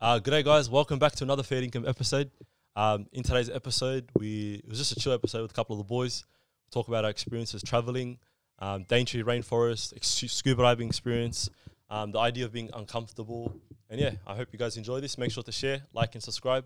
[0.00, 0.70] Uh, good day, guys.
[0.70, 2.30] Welcome back to another Fair Income episode.
[2.76, 5.78] Um, in today's episode, we it was just a chill episode with a couple of
[5.78, 6.24] the boys.
[6.66, 8.18] We talk about our experiences traveling,
[8.60, 11.50] um, Daintree rainforest, ex- scuba diving experience,
[11.90, 13.56] um, the idea of being uncomfortable,
[13.90, 15.18] and yeah, I hope you guys enjoy this.
[15.18, 16.62] Make sure to share, like, and subscribe.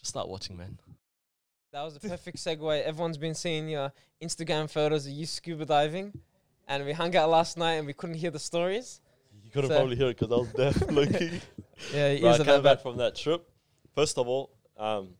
[0.00, 0.78] Just start watching, man.
[1.72, 2.82] That was a perfect segue.
[2.82, 3.92] Everyone's been seeing your
[4.22, 6.12] Instagram photos of you scuba diving,
[6.66, 9.00] and we hung out last night and we couldn't hear the stories.
[9.44, 11.40] You couldn't So- probably hear it because I was deaf, looking.
[11.92, 13.48] Yeah, your Bro, I came back from that trip.
[13.94, 15.10] First of all, um,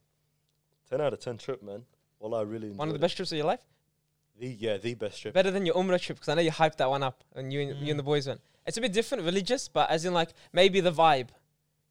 [0.90, 1.84] ten out of ten trip, man.
[2.20, 3.00] Well, I really enjoyed One of the it.
[3.02, 3.60] best trips of your life.
[4.38, 5.34] The yeah, the best trip.
[5.34, 7.60] Better than your Umrah trip because I know you hyped that one up and you
[7.60, 8.40] and, you and the boys went.
[8.66, 11.28] It's a bit different, religious, but as in like maybe the vibe,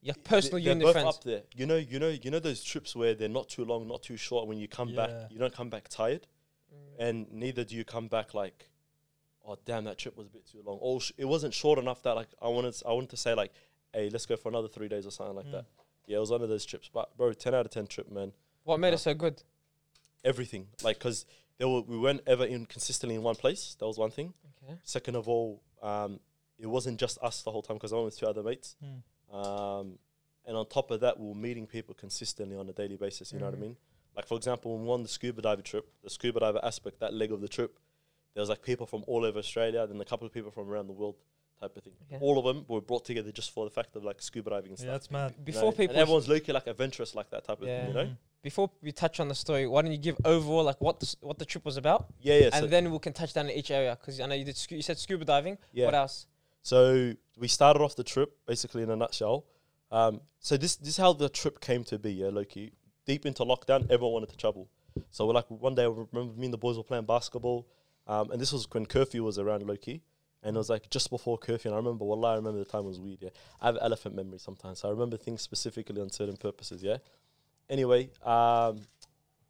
[0.02, 1.17] your personal They- you and they're both friends.
[1.17, 1.44] up there.
[1.55, 4.17] You know, you know, you know those trips where they're not too long, not too
[4.17, 4.48] short.
[4.48, 6.27] When you come back, you don't come back tired,
[6.73, 6.77] Mm.
[7.08, 8.70] and neither do you come back like,
[9.45, 10.80] oh damn, that trip was a bit too long.
[10.81, 13.53] Or sh- it wasn't short enough that like I wanted, I wanted to say like,
[13.93, 15.52] hey, let's go for another three days or something like Mm.
[15.52, 15.65] that.
[16.07, 16.89] Yeah, it was one of those trips.
[16.91, 18.33] But bro, ten out of ten trip, man.
[18.63, 19.44] What made Uh, it so good?
[20.23, 21.25] Everything like because
[21.58, 23.75] there were we weren't ever in consistently in one place.
[23.80, 24.33] That was one thing.
[24.63, 24.77] Okay.
[24.83, 26.19] Second of all, um,
[26.58, 28.75] it wasn't just us the whole time because I went with two other mates.
[28.83, 29.03] Mm.
[29.35, 30.00] Um,
[30.45, 33.31] and on top of that, we were meeting people consistently on a daily basis.
[33.33, 33.61] You know what I Mhm.
[33.61, 33.78] mean?
[34.16, 37.13] Like for example, when we won the scuba diver trip, the scuba diver aspect, that
[37.13, 37.80] leg of the trip,
[38.33, 40.88] there was like people from all over Australia, then a couple of people from around
[40.88, 41.16] the world,
[41.64, 41.94] type of thing.
[42.11, 42.19] Okay.
[42.25, 44.80] All of them were brought together just for the fact of like scuba diving and
[44.80, 44.94] Yeah, stuff.
[44.95, 45.31] that's mad.
[45.31, 45.44] you know?
[45.52, 47.80] Before And people, everyone's looking like adventurous like that type of Yeah.
[47.80, 47.88] thing.
[47.89, 48.06] You know?
[48.11, 48.17] Mhm.
[48.52, 51.38] before we touch on the story, why don't you give overall like what the, what
[51.39, 52.45] the trip was about, Yeah, yeah.
[52.56, 54.56] and So, then we can touch down in each area because I know you did.
[54.64, 55.58] Scu- you said scuba diving.
[55.72, 55.86] yeah.
[55.86, 56.28] What else?
[56.61, 59.45] So we started off the trip basically in a nutshell.
[59.91, 62.11] Um, so this this is how the trip came to be.
[62.22, 62.73] Yeah, Loki.
[63.06, 64.64] Deep into lockdown, everyone wanted to travel.
[65.16, 67.59] So we're like one day, I remember me and the boys were playing basketball,
[68.08, 70.02] um, and this was when curfew was around Loki,
[70.44, 71.69] and it was like just before curfew.
[71.69, 73.19] And I remember, well, I remember the time was weird.
[73.22, 73.30] Yeah,
[73.61, 76.83] I have elephant memory sometimes, so I remember things specifically on certain purposes.
[76.83, 76.97] Yeah.
[77.69, 78.81] Anyway, um,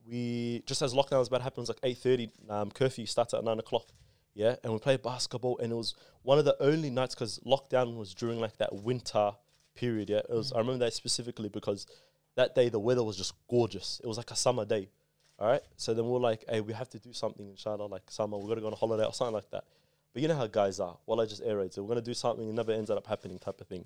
[0.08, 2.30] we just as lockdown was about to happen, it was like eight thirty.
[2.50, 3.88] Um, curfew starts at nine o'clock.
[4.36, 7.98] Yeah, and we played basketball, and it was one of the only nights because lockdown
[7.98, 9.32] was during like that winter
[9.76, 10.10] period.
[10.10, 10.52] Yeah, it was.
[10.52, 11.86] I remember that specifically because
[12.36, 14.02] that day the weather was just gorgeous.
[14.04, 14.90] It was like a summer day.
[15.40, 18.04] All right, so then we are like, hey, we have to do something, inshallah, like
[18.10, 18.38] summer.
[18.38, 19.66] We're gonna go on a holiday or something like that.
[20.14, 20.98] But you know how guys are.
[21.06, 21.42] Well, I just.
[21.44, 23.86] So we're gonna do something, it never ends up happening, type of thing.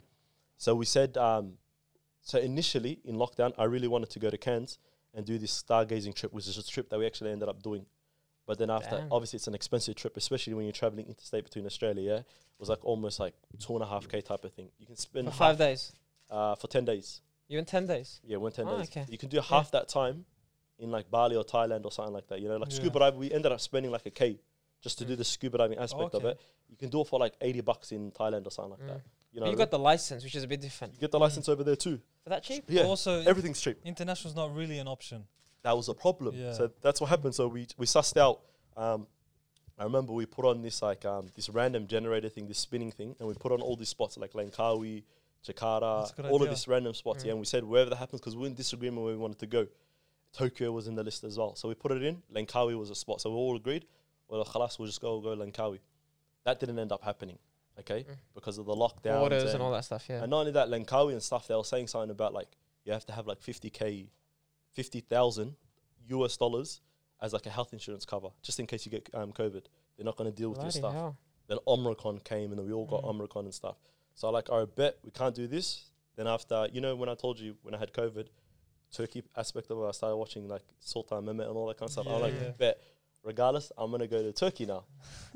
[0.58, 1.54] So we said, um,
[2.22, 4.78] so initially in lockdown, I really wanted to go to Cairns
[5.14, 7.86] and do this stargazing trip, which is a trip that we actually ended up doing.
[8.46, 9.12] But then after, Damn.
[9.12, 12.04] obviously, it's an expensive trip, especially when you're traveling interstate between Australia.
[12.12, 12.26] Yeah, it
[12.60, 14.70] was like almost like two and a half k type of thing.
[14.80, 15.94] You can spend For half, five days.
[16.30, 17.22] uh, for ten days.
[17.48, 18.20] You in ten days.
[18.26, 18.90] Yeah, one ten Oh, days.
[18.90, 19.06] okay.
[19.10, 20.26] You can do half that time
[20.80, 22.40] in like Bali or Thailand or something like that.
[22.42, 22.78] You know, like Yeah.
[22.78, 24.40] scuba diving, we ended up spending like a k
[24.82, 25.18] just to do Mm.
[25.18, 26.30] the scuba diving aspect of Okay.
[26.30, 26.42] it.
[26.70, 28.88] You can do it for like eighty bucks in Thailand or something like Mm.
[28.88, 29.02] that.
[29.32, 30.94] You But know, you what got the license, which is a bit different.
[30.94, 32.00] you get the license over there too.
[32.24, 32.66] For that cheap?
[32.68, 33.78] Yeah, Also, everything's cheap.
[33.86, 35.28] international's not really an option.
[35.64, 36.34] that was a problem.
[36.36, 36.54] Yeah.
[36.54, 37.36] So that's what happened.
[37.36, 38.42] So we we sussed out.
[38.78, 39.06] Um,
[39.78, 43.16] I remember we put on this like um, this random generator thing, this spinning thing,
[43.20, 45.04] and we put on all these spots like Langkawi,
[45.46, 46.54] Jakarta, That's a good all of idea.
[46.56, 47.24] these random spots.
[47.24, 47.26] Mm.
[47.26, 49.40] Yeah, and we said wherever that happens because we we're in disagreement where we wanted
[49.40, 49.68] to go.
[50.32, 52.22] Tokyo was in the list as well, so we put it in.
[52.34, 53.86] Langkawi was a spot, so we all agreed.
[54.28, 55.80] Well, khalas, we'll just go go Langkawi.
[56.44, 57.38] That didn't end up happening,
[57.80, 58.16] okay, Mm.
[58.34, 60.06] because of the lockdown Borders and all that stuff.
[60.10, 60.22] Yeah.
[60.22, 62.48] and not only that, Langkawi and stuff, they were saying something about like
[62.86, 64.08] you have to have like 50k,
[64.74, 65.56] 50,000
[66.10, 66.82] US dollars
[67.22, 69.64] as like a health insurance cover, just in case you get um, COVID.
[69.98, 70.94] They're not going to deal with your stuff.
[70.94, 71.18] hell.
[71.48, 73.10] Then Omicron came and then we all got Mm.
[73.10, 73.78] Omicron and stuff.
[74.14, 75.86] So I like, right, bet we can't do this.
[76.16, 78.28] Then after, you know, when I told you when I had COVID,
[78.92, 81.92] Turkey aspect of it, I started watching like Sultan Mehmet and all that kind of
[81.94, 82.06] stuff.
[82.08, 82.50] I'm Yeah, like, yeah.
[82.52, 82.82] bet,
[83.28, 84.84] regardless, I'm going to go to Turkey now.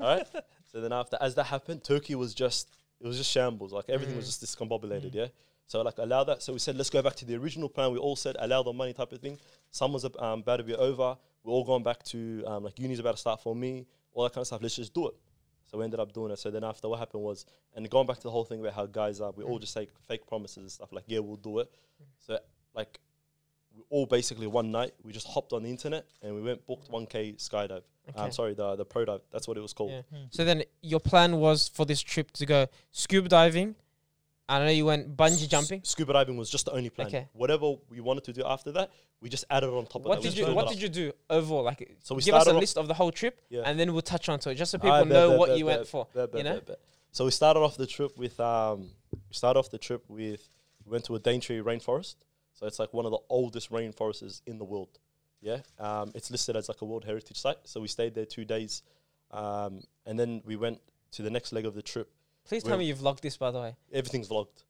[0.00, 0.26] all right.
[0.72, 2.66] So then after, as that happened, Turkey was just,
[2.98, 3.74] it was just shambles.
[3.74, 4.40] Like everything was Mm.
[4.40, 5.10] just discombobulated.
[5.10, 5.14] Mm.
[5.14, 5.26] Yeah.
[5.66, 6.42] So like allow that.
[6.42, 7.92] So we said let's go back to the original plan.
[7.92, 9.36] We all said allow the money type of thing.
[9.70, 11.18] Summer's um, about to be over.
[11.44, 13.86] We're all going back to um, like uni's about to start for me.
[14.14, 14.62] All that kind of stuff.
[14.62, 15.14] Let's just do it.
[15.70, 16.38] So we ended up doing it.
[16.38, 18.86] So then after what happened was, and going back to the whole thing about how
[18.86, 20.90] guys are, we all just say fake promises and stuff.
[20.90, 21.70] Like yeah, we'll do it.
[22.26, 22.38] So
[22.74, 22.98] like
[23.76, 26.90] we all basically one night we just hopped on the internet and we went booked
[26.90, 27.82] 1k skydive.
[28.08, 28.20] Okay.
[28.20, 29.20] I'm sorry, the the pro dive.
[29.30, 29.92] That's what it was called.
[29.92, 30.02] Yeah.
[30.14, 30.26] Mm.
[30.30, 33.74] So then your plan was for this trip to go scuba diving.
[34.48, 35.80] I know you went bungee S- jumping.
[35.84, 37.06] Scuba diving was just the only plan.
[37.06, 37.28] Okay.
[37.32, 38.90] Whatever we wanted to do after that,
[39.20, 40.30] we just added on top What of that.
[40.30, 41.62] did you What did you do overall?
[41.62, 43.62] Like, So we give us a list of the whole trip, Yeah.
[43.64, 45.58] and then we'll touch on to it, just so Ah, people know bet, what bet,
[45.58, 46.08] you bet, went for.
[46.34, 46.60] you know?
[47.12, 50.48] So we started off the trip with um, we started off the trip with
[50.84, 52.16] we went to a Daintree rainforest.
[52.54, 54.98] So it's like one of the oldest rainforests in the world.
[55.40, 57.56] Yeah, um, it's listed as like a World Heritage Site.
[57.64, 58.82] So we stayed there two days,
[59.32, 60.80] um, and then we went
[61.12, 62.08] to the next leg of the trip.
[62.44, 63.74] Please tell me you've logged this, by the way.
[63.92, 64.64] Everything's vlogged.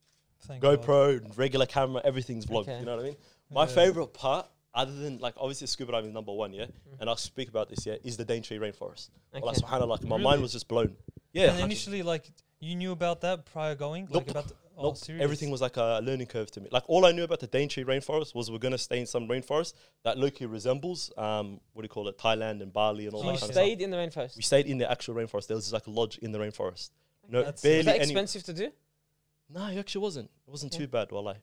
[0.47, 0.83] Thank God.
[0.83, 2.63] GoPro, regular camera, everything's vlogged.
[2.63, 2.81] Okay.
[2.81, 3.17] You know what I mean?
[3.51, 3.75] My Yeah.
[3.75, 7.01] favorite part, other than like obviously scuba diving is number one, yeah, Mm.
[7.01, 9.11] and I'll speak about this, yeah, is the Daintree rainforest.
[9.33, 9.47] Well, Okay.
[9.47, 10.25] that's kind of like my Really?
[10.25, 10.97] mind was just blown.
[11.35, 12.31] Yeah, And initially, like
[12.69, 14.15] you knew about that prior going, Nope.
[14.15, 14.97] like about the, oh, Nope.
[14.97, 15.23] serious?
[15.23, 16.69] Everything was like a learning curve to me.
[16.71, 19.75] Like all I knew about the Daintree rainforest was we're gonna stay in some rainforest
[20.05, 23.27] that locally resembles um what do you call it, Thailand and Bali and all So
[23.29, 24.37] that you kind of stayed in the rainforest.
[24.37, 25.47] We stayed in the actual rainforest.
[25.49, 26.91] There was like a lodge in the rainforest.
[27.29, 28.03] No, That's- Is barely that any.
[28.05, 28.71] expensive to do?
[29.49, 30.31] No, it actually wasn't.
[30.47, 30.79] It wasn't Yeah.
[30.81, 31.37] too bad, wallah.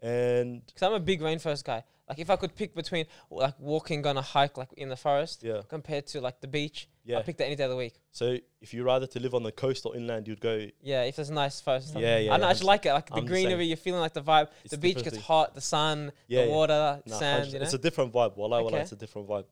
[0.00, 1.84] And Because I'm a big rainforest guy.
[2.12, 5.42] Like if I could pick between like walking on a hike like in the forest
[5.42, 7.18] yeah, compared to like the beach, yeah.
[7.18, 7.94] I pick that any day of the week.
[8.12, 10.66] So if you rather to live on the coast or inland, you'd go.
[10.82, 11.88] Yeah, if there's a nice forest.
[11.88, 12.02] stuff.
[12.02, 12.34] Yeah, yeah.
[12.34, 13.64] I know, I just like it, like the I'm the greenery.
[13.66, 14.48] You're feeling like the vibe.
[14.64, 15.54] It's the beach gets hot.
[15.54, 16.52] The sun, Yeah, the yeah.
[16.52, 17.38] water, Nah, sand.
[17.40, 17.64] 100 You know.
[17.64, 18.36] It's a different vibe.
[18.36, 18.80] Wallah, wallah, Okay.
[18.82, 19.46] it's a different vibe.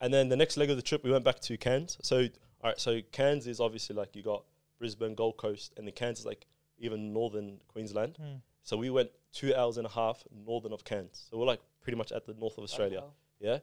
[0.00, 1.98] And then the next leg of the trip, we went back to Cairns.
[2.02, 2.20] So,
[2.62, 4.44] all right, so Cairns is obviously like you got
[4.78, 6.46] Brisbane, Gold Coast, and then Cairns is like
[6.78, 8.16] even northern Queensland.
[8.16, 8.36] Hmm.
[8.62, 11.26] So we went two hours and a half northern of Cairns.
[11.30, 13.02] So we're like pretty much at the north of Australia.
[13.40, 13.58] Yeah.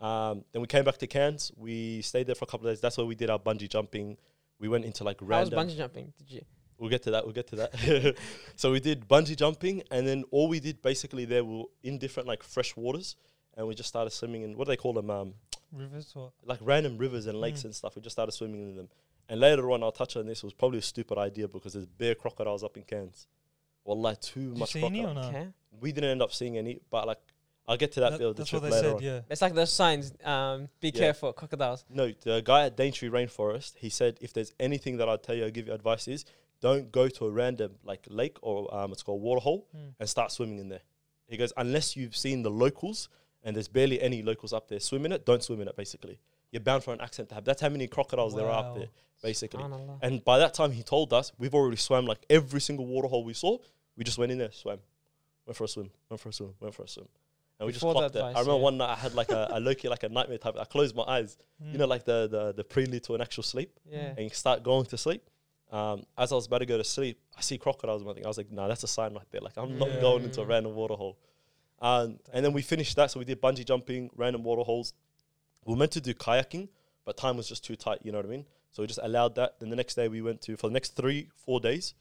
[0.00, 1.52] Um, then we came back to Cairns.
[1.56, 2.80] We stayed there for a couple of days.
[2.80, 4.16] That's where we did our bungee jumping.
[4.58, 5.58] We went into like How was random.
[5.68, 6.12] bungee jumping?
[6.18, 6.42] Did you?
[6.78, 7.24] We'll get to that.
[7.24, 8.16] We'll get to that.
[8.56, 12.26] so we did bungee jumping, and then all we did basically there were in different
[12.28, 13.14] like fresh waters,
[13.56, 15.08] and we just started swimming in what do they call them?
[15.10, 15.34] Um,
[15.72, 17.66] Rivers or like random rivers and lakes Mm.
[17.66, 17.96] and stuff.
[17.96, 18.88] We just started swimming in them.
[19.28, 20.38] And later on, I'll touch on this.
[20.38, 23.26] It was probably a stupid idea because there's bare crocodiles up in Cairns.
[23.84, 25.28] Wallah, too Did you much see any crocodile.
[25.28, 25.52] or no?
[25.80, 27.18] We didn't end up seeing any, but like
[27.68, 28.96] I'll get to that, That- bit of the that's trip what they later said.
[28.96, 29.02] on.
[29.02, 29.20] Yeah.
[29.30, 30.12] It's like those signs.
[30.24, 30.98] Um, be Yeah.
[31.00, 31.84] careful, crocodiles.
[31.88, 35.46] No, the guy at Daintree Rainforest, he said if there's anything that I'd tell you,
[35.46, 36.24] I'd give you advice is
[36.60, 39.88] don't go to a random like lake or um, it's called waterhole Hmm.
[40.00, 40.82] and start swimming in there.
[41.28, 43.08] He goes, unless you've seen the locals
[43.44, 46.18] and there's barely any locals up there swimming it, don't swim in it basically.
[46.50, 47.44] You're bound for an accident to have.
[47.44, 48.88] That's how many crocodiles there are up there,
[49.22, 49.64] basically.
[50.02, 53.32] And by that time, he told us we've already swam like every single waterhole we
[53.34, 53.56] saw.
[53.96, 54.80] We just went in there, swam,
[55.46, 57.08] went for a swim, went for a swim, went for a swim,
[57.62, 58.20] and we Before just clocked it.
[58.22, 58.68] I remember yeah.
[58.70, 60.54] one night I had like a, a Loki, like a nightmare type.
[60.58, 61.72] I closed my eyes, Hmm.
[61.72, 64.14] you know, like the the the prelude to an actual sleep, Yeah.
[64.16, 65.22] and you start going to sleep.
[65.70, 68.02] Um, as I was about to go to sleep, I see crocodiles.
[68.02, 69.40] And I was like, "Nah, that's a sign right there.
[69.40, 70.00] Like I'm not Yeah.
[70.00, 70.48] going into a Mm.
[70.48, 71.16] random waterhole."
[71.80, 74.92] Um, and then we finished that, so we did bungee jumping, random waterholes.
[75.64, 76.68] We were meant to do kayaking,
[77.04, 78.00] but time was just too tight.
[78.04, 78.44] You know what I mean?
[78.72, 79.58] So we just allowed that.
[79.60, 81.94] Then the next day we went to for the next three, four days.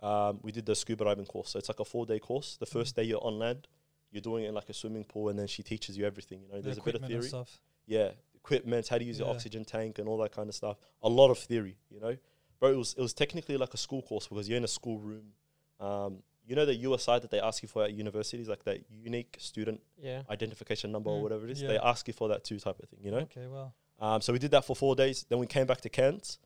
[0.00, 1.50] Um, we did the scuba diving course.
[1.50, 2.56] So it's like a four day course.
[2.58, 3.66] The first day you're on land,
[4.14, 6.40] you're doing it in like a swimming pool, and then she teaches you everything.
[6.42, 7.60] You know, The there's a bit of theory stuff.
[7.86, 9.34] yeah, equipment, how to use your Yeah.
[9.34, 10.78] oxygen tank and all that kind of stuff.
[11.02, 12.16] A lot of theory, you know.
[12.60, 14.98] Bro, it was it was technically like a school course because you're in a school
[14.98, 15.32] room.
[15.80, 19.36] Um, you know the USI that they ask you for at universities, like that unique
[19.40, 20.22] student Yeah.
[20.30, 21.62] identification number or Mm, whatever it is.
[21.62, 21.68] yeah.
[21.68, 23.18] They ask you for that too type of thing, you know.
[23.20, 23.74] Okay, well.
[23.98, 25.24] Um, so we did that for four days.
[25.28, 26.38] Then we came back to Cairns,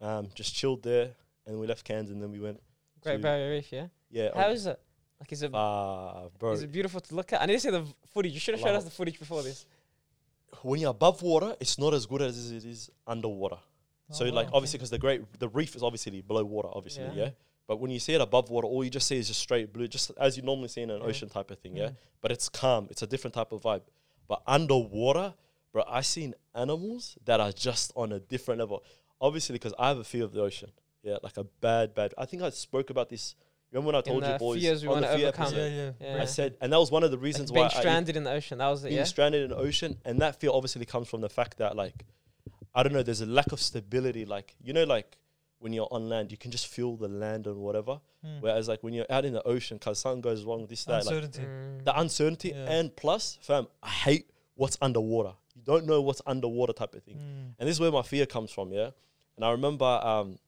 [0.00, 1.14] um, just chilled there,
[1.46, 2.60] and we left Cairns, and then we went.
[3.00, 3.70] Great Barrier Reef.
[3.72, 3.88] Yeah.
[4.10, 4.80] Yeah, How on- is it?
[5.20, 6.56] Like, is it ah, bro.
[6.66, 7.40] beautiful to look at?
[7.42, 8.32] I need to see the footage.
[8.32, 9.64] You should have showed us the footage before this.
[10.62, 13.58] when you're above water, it's not as good as it is underwater.
[14.10, 17.04] So Oh, like wow, obviously because the great the reef is obviously below water, obviously,
[17.04, 17.12] Yeah.
[17.14, 17.30] yeah.
[17.66, 19.88] But when you see it above water, all you just see is just straight blue,
[19.88, 21.06] just as you normally see in an Yeah.
[21.06, 21.88] ocean type of thing, yeah.
[21.88, 21.96] Mm.
[22.20, 22.88] But it's calm.
[22.90, 23.82] It's a different type of vibe.
[24.28, 25.34] But underwater,
[25.72, 28.84] bro, I seen animals that are just on a different level.
[29.20, 30.70] Obviously, because I have a fear of the ocean.
[31.02, 32.12] Yeah, like a bad, bad.
[32.18, 33.34] I think I spoke about this.
[33.74, 35.46] Remember when I told you boys fears we on the wanna fear overcome.
[35.46, 35.72] episode?
[35.72, 36.14] Yeah, yeah.
[36.16, 36.22] Yeah.
[36.22, 38.24] I said, and that was one of the Like reasons being why I, stranded in
[38.24, 38.58] the ocean.
[38.58, 38.88] That was it.
[38.88, 39.04] being Yeah.
[39.04, 42.04] stranded in the ocean, and that fear obviously comes from the fact that like
[42.74, 44.24] I don't know, there's a lack of stability.
[44.24, 45.18] Like you know, like
[45.58, 48.00] when you're on land, you can just feel the land and whatever.
[48.22, 48.40] Hmm.
[48.40, 51.14] Whereas like when you're out in the ocean, cause something goes wrong, this that, like
[51.14, 51.42] Uncertainty.
[51.42, 51.84] Mm.
[51.84, 52.70] the uncertainty, Yeah.
[52.70, 55.32] and plus, fam, I hate what's underwater.
[55.56, 57.50] You don't know what's underwater type of thing, Hmm.
[57.58, 58.72] and this is where my fear comes from.
[58.72, 58.90] Yeah,
[59.36, 59.84] and I remember.
[59.84, 60.38] um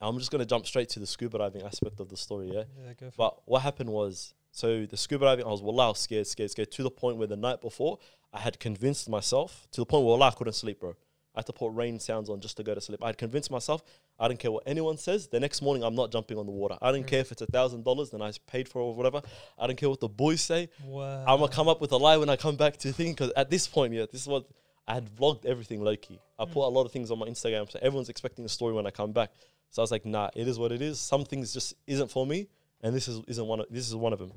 [0.00, 2.50] I'm just gonna jump straight to the scuba diving aspect of the story.
[2.52, 2.64] Yeah.
[2.84, 5.88] Yeah, go for But what happened was, so the scuba diving, I was wallah, I
[5.88, 7.98] was scared, scared, scared, to the point where the night before,
[8.32, 10.94] I had convinced myself, to the point where wallah, I couldn't sleep, bro.
[11.34, 13.02] I had to put rain sounds on just to go to sleep.
[13.02, 13.82] I had convinced myself,
[14.18, 15.28] I don't care what anyone says.
[15.28, 16.76] The next morning, I'm not jumping on the water.
[16.82, 17.08] I don't Mm.
[17.08, 19.22] care if it's a thousand dollars, then I paid for it or whatever.
[19.56, 20.68] I don't care what the boys say.
[20.84, 21.24] Wow.
[21.26, 23.16] I'm gonna come up with a lie when I come back to think.
[23.18, 24.46] Because at this point, yeah, this is what
[24.88, 26.18] I had vlogged everything low key.
[26.38, 26.52] I Mm.
[26.52, 28.90] put a lot of things on my Instagram, so everyone's expecting a story when I
[28.90, 29.30] come back.
[29.70, 30.98] So I was like, nah, it is what it is.
[30.98, 32.48] Some things just isn't for me,
[32.80, 33.60] and this is isn't one.
[33.60, 34.32] Of, this is one of them.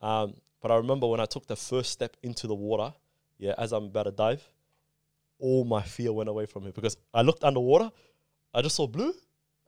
[0.00, 2.92] Um, but I remember when I took the first step into the water,
[3.38, 4.42] yeah, as I'm about to dive,
[5.38, 7.90] all my fear went away from me because I looked underwater,
[8.54, 9.12] I just saw blue,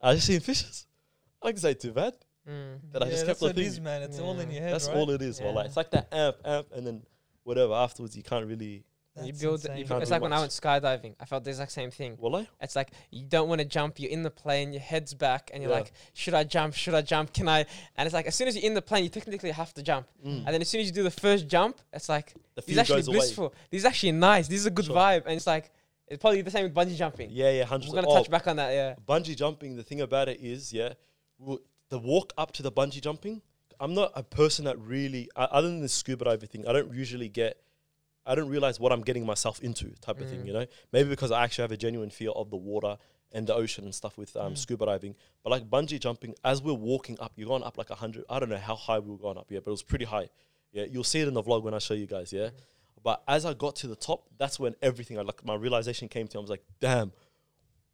[0.02, 0.86] I just seen fishes.
[1.42, 2.14] I can say too bad.
[2.48, 2.78] Mm.
[2.92, 3.84] That I just kept on what it is, thinking.
[3.84, 4.02] man.
[4.02, 4.54] It's all in Yeah.
[4.54, 4.96] your head, That's right?
[4.96, 5.40] all it is.
[5.40, 7.02] Well, like it's like that amp, amp, and then
[7.44, 8.16] whatever afterwards.
[8.16, 9.62] You can't really And you build.
[9.64, 11.14] You build it's do like when I went skydiving.
[11.20, 12.16] I felt the exact same thing.
[12.18, 12.46] Wallah.
[12.62, 14.00] It's like you don't want to jump.
[14.00, 14.72] You're in the plane.
[14.72, 15.78] Your head's back, and you're Yeah.
[15.80, 16.74] like, "Should I jump?
[16.74, 17.34] Should I jump?
[17.34, 17.66] Can I?"
[17.96, 20.06] And it's like as soon as you're in the plane, you technically have to jump.
[20.24, 20.44] Mm.
[20.46, 22.78] And then as soon as you do the first jump, it's like The this is
[22.78, 23.16] actually goes away.
[23.18, 23.54] blissful.
[23.70, 24.48] This is actually nice.
[24.48, 24.96] This is a good Sure.
[24.96, 25.24] vibe.
[25.26, 25.70] And it's like
[26.08, 27.28] it's probably the same with bungee jumping.
[27.30, 28.70] Yeah, yeah, hundred We're gonna Oh, touch back on that.
[28.72, 28.94] Yeah.
[29.06, 29.76] bungee jumping.
[29.76, 30.94] The thing about it is, yeah,
[31.90, 33.42] the walk up to the bungee jumping.
[33.80, 36.94] I'm not a person that really, uh, other than the scuba diving thing, I don't
[36.94, 37.58] usually get.
[38.24, 40.42] I don't realize what I'm getting myself into, type of thing.
[40.42, 40.46] Mm.
[40.46, 42.96] You know, maybe because I actually have a genuine fear of the water
[43.32, 44.58] and the ocean and stuff with um, Mm.
[44.58, 45.14] scuba diving.
[45.42, 48.24] But like bungee jumping, as we're walking up, you're going up like a hundred.
[48.30, 50.28] I don't know how high we were going up, yeah, but it was pretty high.
[50.72, 52.32] Yeah, you'll see it in the vlog when I show you guys.
[52.32, 52.50] Yeah,
[53.02, 56.28] but as I got to the top, that's when everything, I like my realization came
[56.28, 56.36] to.
[56.36, 56.40] me.
[56.40, 57.12] I was like, damn,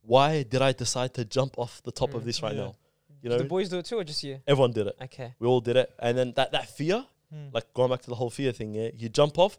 [0.03, 2.27] why did I decide to jump off the top of Mm.
[2.27, 2.65] this right Yeah.
[2.65, 2.75] now?
[3.23, 4.41] You know, the boys do it too, or just you?
[4.47, 4.97] everyone did it.
[5.03, 5.35] Okay.
[5.41, 7.05] We all did it, and then that that fear,
[7.35, 7.53] Mm.
[7.53, 9.59] like going back to the whole fear thing, yeah, you jump off,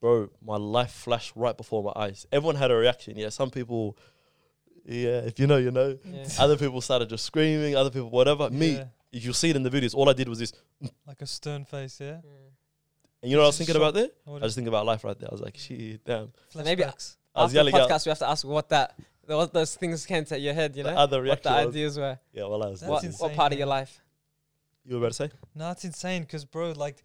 [0.00, 0.30] bro.
[0.44, 2.26] My life flashed right before my eyes.
[2.32, 3.16] Everyone had a reaction.
[3.16, 3.96] Yeah, some people,
[4.84, 5.98] yeah, if you know, you know.
[6.04, 6.24] Yeah.
[6.38, 7.76] Other people started just screaming.
[7.76, 8.50] Other people, whatever.
[8.50, 10.52] Me, Yeah, if you see it in the videos, all I did was this.
[11.06, 12.12] like a stern face, yeah.
[12.12, 12.22] Mm.
[13.22, 14.08] And you know what I was thinking about there?
[14.26, 15.28] I was thinking about life right there.
[15.30, 16.32] I was like, shit, damn.
[16.48, 17.16] So maybe flashbacks.
[17.34, 17.90] I was After the yelling out.
[17.90, 20.74] podcast, we have to ask what that what those things came to your head.
[20.74, 22.18] You The know, other what the ideas were.
[22.32, 22.82] Yeah, well, I was.
[22.82, 24.00] What, insane, what part of your life?
[24.84, 25.30] You were about to say?
[25.54, 27.04] No, it's insane because, bro, like,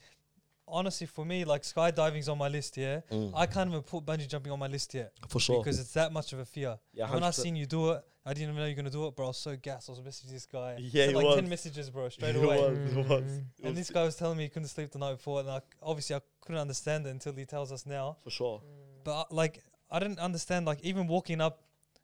[0.68, 3.02] honestly, for me, like, skydiving's on my list, yeah.
[3.36, 5.60] I can't even put bungee jumping on my list yet For sure.
[5.64, 6.78] because it's that much of a fear.
[6.94, 9.16] Yeah, when I seen you do it, I didn't even know you're gonna do it,
[9.16, 9.26] bro.
[9.26, 9.88] I was so gassed.
[9.88, 10.78] I was messaging this guy.
[10.80, 11.36] Yeah, Sent he like was.
[11.36, 12.58] ten messages, bro, straight He away.
[12.60, 13.08] was, he was.
[13.08, 13.14] Mm.
[13.14, 15.50] It And was this guy was telling me he couldn't sleep the night before, and
[15.52, 18.18] I, obviously I couldn't understand it until he tells us now.
[18.24, 18.62] for sure.
[19.04, 20.66] But uh, like, I didn't understand.
[20.66, 21.62] Like, even walking up,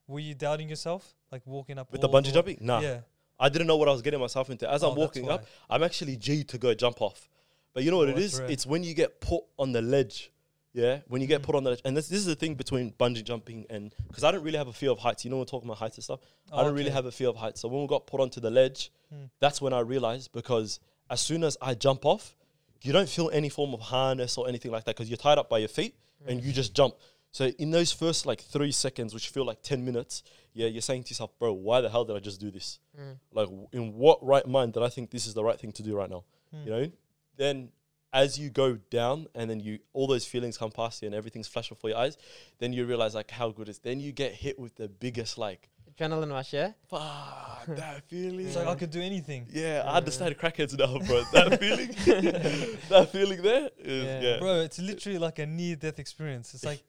[0.08, 1.15] were you doubting yourself?
[1.32, 2.58] Like walking up With the walls bungee jumping?
[2.62, 2.82] Nah.
[2.82, 3.00] Yeah.
[3.39, 4.70] I didn't know what I was getting myself into.
[4.72, 5.46] As Oh, I'm walking up.
[5.72, 7.27] I'm actually G to go jump off.
[7.74, 8.40] But you know what Oh, it is?
[8.40, 8.50] rare.
[8.51, 10.32] It's when you get put on the ledge.
[10.74, 11.46] Yeah, when you get Mm.
[11.46, 14.24] put on the ledge, and this, this is the thing between bungee jumping and because
[14.24, 15.25] I don't really have a fear of heights.
[15.25, 16.22] You know, we're talking about heights and stuff.
[16.51, 17.60] I don't really have a fear of heights.
[17.60, 19.30] So when we got put onto the ledge, Mm.
[19.40, 22.38] that's when I realized because as soon as I jump off,
[22.84, 25.50] you don't feel any form of harness or anything like that because you're tied up
[25.50, 25.94] by your feet
[26.25, 26.96] and you just jump.
[27.32, 30.24] So in those first like three seconds, which feel like ten minutes,
[30.54, 32.80] yeah, you're saying to yourself, bro, why the hell did I just do this?
[32.98, 33.20] Mm.
[33.34, 35.84] Like, w- in what right mind did I think this is the right thing to
[35.84, 36.24] do right now?
[36.56, 36.63] Mm.
[36.66, 36.92] You know,
[37.38, 37.70] then
[38.14, 41.48] as you go down and then you all those feelings come past you and everything's
[41.48, 42.18] flash before your eyes,
[42.60, 43.80] then you realize like how good it is.
[43.80, 46.72] Then you get hit with the biggest like, Adrenaline rush, yeah.
[46.90, 48.48] fuck that feeling.
[48.48, 49.48] It's like I could do anything.
[49.52, 51.24] yeah, I understand crackheads now, bro.
[51.34, 51.88] That feeling,
[52.90, 54.22] that feeling there is Yeah.
[54.22, 54.40] yeah.
[54.40, 56.54] Bro, it's literally like a near death experience.
[56.54, 56.84] It's like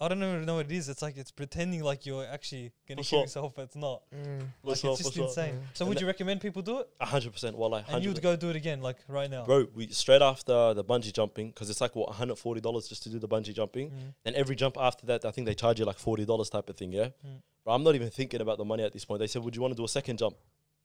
[0.00, 0.88] I don't even know what it is.
[0.88, 3.20] It's like it's pretending like you're actually gonna For kill sure.
[3.22, 4.02] yourself, but it's not.
[4.14, 4.40] Mm.
[4.62, 5.26] For Like sure, it's for just sure.
[5.26, 5.54] insane.
[5.54, 5.62] Mm.
[5.74, 6.88] So And would you recommend people do it?
[7.00, 7.56] A hundred percent.
[7.56, 9.44] Well, like And you'd go do it again, like right now.
[9.44, 9.66] bro.
[9.74, 13.02] We straight after the bungee jumping because it's like what one hundred forty dollars just
[13.04, 13.90] to do the bungee jumping.
[13.90, 14.14] Mm.
[14.24, 16.76] Then every jump after that, I think they charge you like forty dollars type of
[16.76, 16.92] thing.
[16.92, 17.40] Yeah, Mm.
[17.64, 19.20] but I'm not even thinking about the money at this point.
[19.20, 20.36] They said, "Would you want to do a second jump?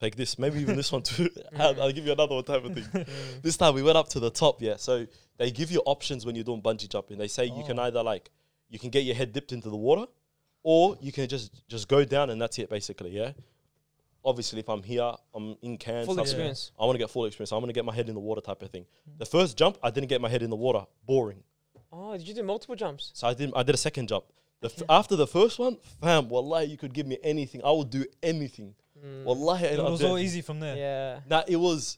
[0.01, 1.29] Like this, maybe even this one too.
[1.59, 3.41] I'll, I'll give you another one type of thing." Mm.
[3.43, 4.61] this time we went up to the top.
[4.61, 5.05] Yeah, so
[5.37, 7.17] they give you options when you're doing bungee jumping.
[7.19, 7.83] They say you can Oh.
[7.83, 8.31] either like
[8.71, 10.05] you can get your head dipped into the water,
[10.63, 13.11] or you can just just go down and that's it basically.
[13.11, 13.33] Yeah.
[14.23, 16.05] Obviously, if I'm here, I'm in Cairns.
[16.05, 16.71] Full experience.
[16.79, 17.51] I want to get full experience.
[17.51, 18.85] I want to get my head in the water type of thing.
[19.17, 20.85] The first jump, I didn't get my head in the water.
[21.05, 21.43] Boring.
[21.91, 23.11] Oh, did you do multiple jumps?
[23.13, 23.51] So I did.
[23.55, 24.25] I did a second jump.
[24.61, 27.61] The f- after the first one, fam, wallahi, you could give me anything.
[27.65, 28.75] I would do anything.
[29.03, 29.23] Mm.
[29.23, 30.77] Wallahi, It was I all easy from there.
[30.77, 31.19] Yeah.
[31.27, 31.97] Nah, it was.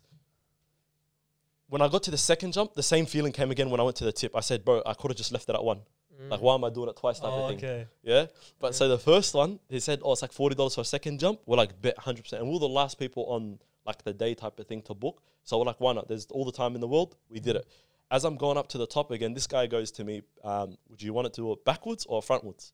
[1.68, 3.98] When I got to the second jump, the same feeling came again when I went
[3.98, 4.36] to the tip.
[4.36, 5.82] I said, bro, I could have just left it at one.
[6.22, 6.30] Mm.
[6.30, 7.20] Like, why am I doing it twice?
[7.20, 7.58] Type Oh, of thing.
[7.58, 7.88] okay.
[8.04, 8.26] Yeah.
[8.60, 11.20] But so the first one, they said, oh, it's like forty dollars for a second
[11.20, 11.40] jump.
[11.46, 14.60] We're like, bet hundred percent, and we're the last people on like the day type
[14.60, 15.22] of thing to book.
[15.44, 16.08] So we're like, why not?
[16.08, 17.16] There's all the time in the world.
[17.30, 17.68] We did it.
[18.12, 21.02] As I'm going up to the top again, this guy goes to me, um, would
[21.02, 22.72] you want it to do it backwards or frontwards?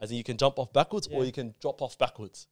[0.00, 2.46] As in, you can jump off backwards or you can drop off backwards.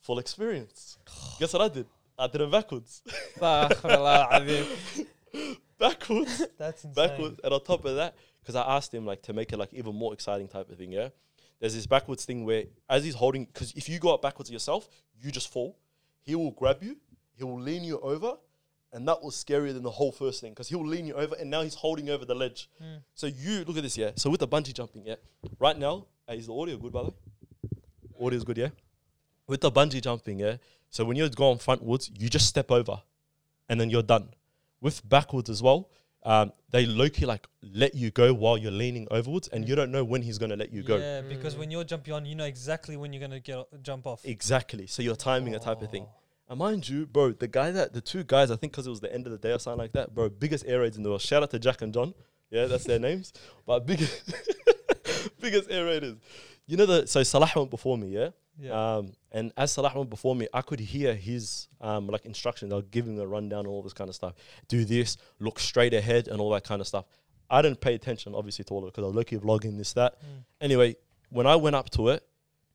[0.00, 0.98] Full experience.
[1.38, 1.86] Guess what I did?
[2.18, 3.02] I did it backwards.
[5.78, 6.42] Backwards.
[6.58, 6.94] That's insane.
[7.08, 7.40] backwards.
[7.44, 9.94] And on top of that, because I asked him like to make it like even
[9.94, 11.08] more exciting type of thing, yeah.
[11.60, 14.88] There's this backwards thing where as he's holding, because if you go up backwards yourself,
[15.20, 15.78] you just fall.
[16.22, 16.96] He will grab you,
[17.34, 18.36] he will lean you over,
[18.92, 21.34] and that was scarier than the whole first thing because he will lean you over,
[21.36, 22.68] and now he's holding over the ledge.
[22.82, 23.02] Mm.
[23.14, 24.10] So you look at this, yeah.
[24.16, 25.16] So with the bungee jumping, yeah.
[25.58, 27.14] Right now, uh, is the audio good, by the way?
[28.20, 28.68] Audio's good, yeah.
[29.46, 30.56] With the bungee jumping, yeah.
[30.90, 33.02] So when you're going frontwards, you just step over,
[33.68, 34.28] and then you're done.
[34.80, 35.88] With backwards as well,
[36.24, 40.04] um, they low-key like let you go while you're leaning overwards, and you don't know
[40.04, 40.96] when he's gonna let you go.
[40.96, 41.58] Yeah, because Mm.
[41.58, 44.24] when you're jumping on, you know exactly when you're gonna get o- jump off.
[44.24, 44.86] Exactly.
[44.86, 46.04] So you're timing a type of thing.
[46.08, 46.14] Oh.
[46.48, 49.00] And mind you, bro, the guy that the two guys, I think because it was
[49.00, 51.08] the end of the day or something like that, bro, biggest air raids in the
[51.08, 51.22] world.
[51.22, 52.14] Shout out to Jack and John.
[52.50, 53.32] Yeah, that's their names.
[53.66, 54.34] But biggest
[55.40, 56.16] biggest air raiders.
[56.66, 58.30] You know the so Salah went before me, yeah?
[58.58, 58.96] Yeah.
[58.96, 62.70] Um, and as Salah went before me, I could hear his um, like instructions.
[62.70, 64.34] They'll give him a rundown and all this kind of stuff.
[64.68, 67.06] Do this, look straight ahead, and all that kind of stuff.
[67.50, 69.92] I didn't pay attention, obviously, to all of it because I was looking vlogging this,
[69.94, 70.20] that.
[70.20, 70.44] Mm.
[70.60, 70.96] Anyway,
[71.30, 72.26] when I went up to it,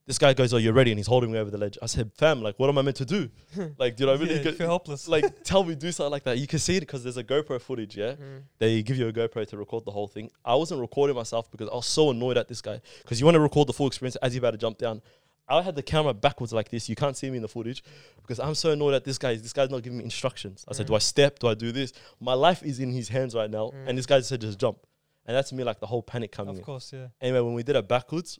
[0.08, 1.78] this guy goes, "Oh, you're ready," and he's holding me over the ledge.
[1.82, 3.30] I said, "Fam, like, what am I meant to do?
[3.78, 4.44] like, do you know what I mean?
[4.44, 5.08] Yeah, feel helpless.
[5.08, 6.38] like, tell me do something like that.
[6.40, 8.44] You can see it because there's a GoPro footage, yeah." Mm.
[8.58, 10.32] they give you a GoPro to record the whole thing.
[10.44, 13.36] I wasn't recording myself because I was so annoyed at this guy because you want
[13.36, 15.02] to record the full experience as you're about to jump down.
[15.50, 16.90] I had the camera backwards like this.
[16.90, 17.82] You can't see me in the footage
[18.22, 19.36] because I'm so annoyed at this guy.
[19.36, 20.66] This guy's not giving me instructions.
[20.68, 20.90] I said, Mm.
[20.90, 21.40] "Do I step?
[21.40, 23.88] Do I do this?" My life is in his hands right now, Mm.
[23.90, 24.80] and this guy said, "Just jump,"
[25.26, 26.64] and that's me like the whole panic coming Of in.
[26.66, 27.08] course, yeah.
[27.22, 28.40] Anyway, when we did it backwards,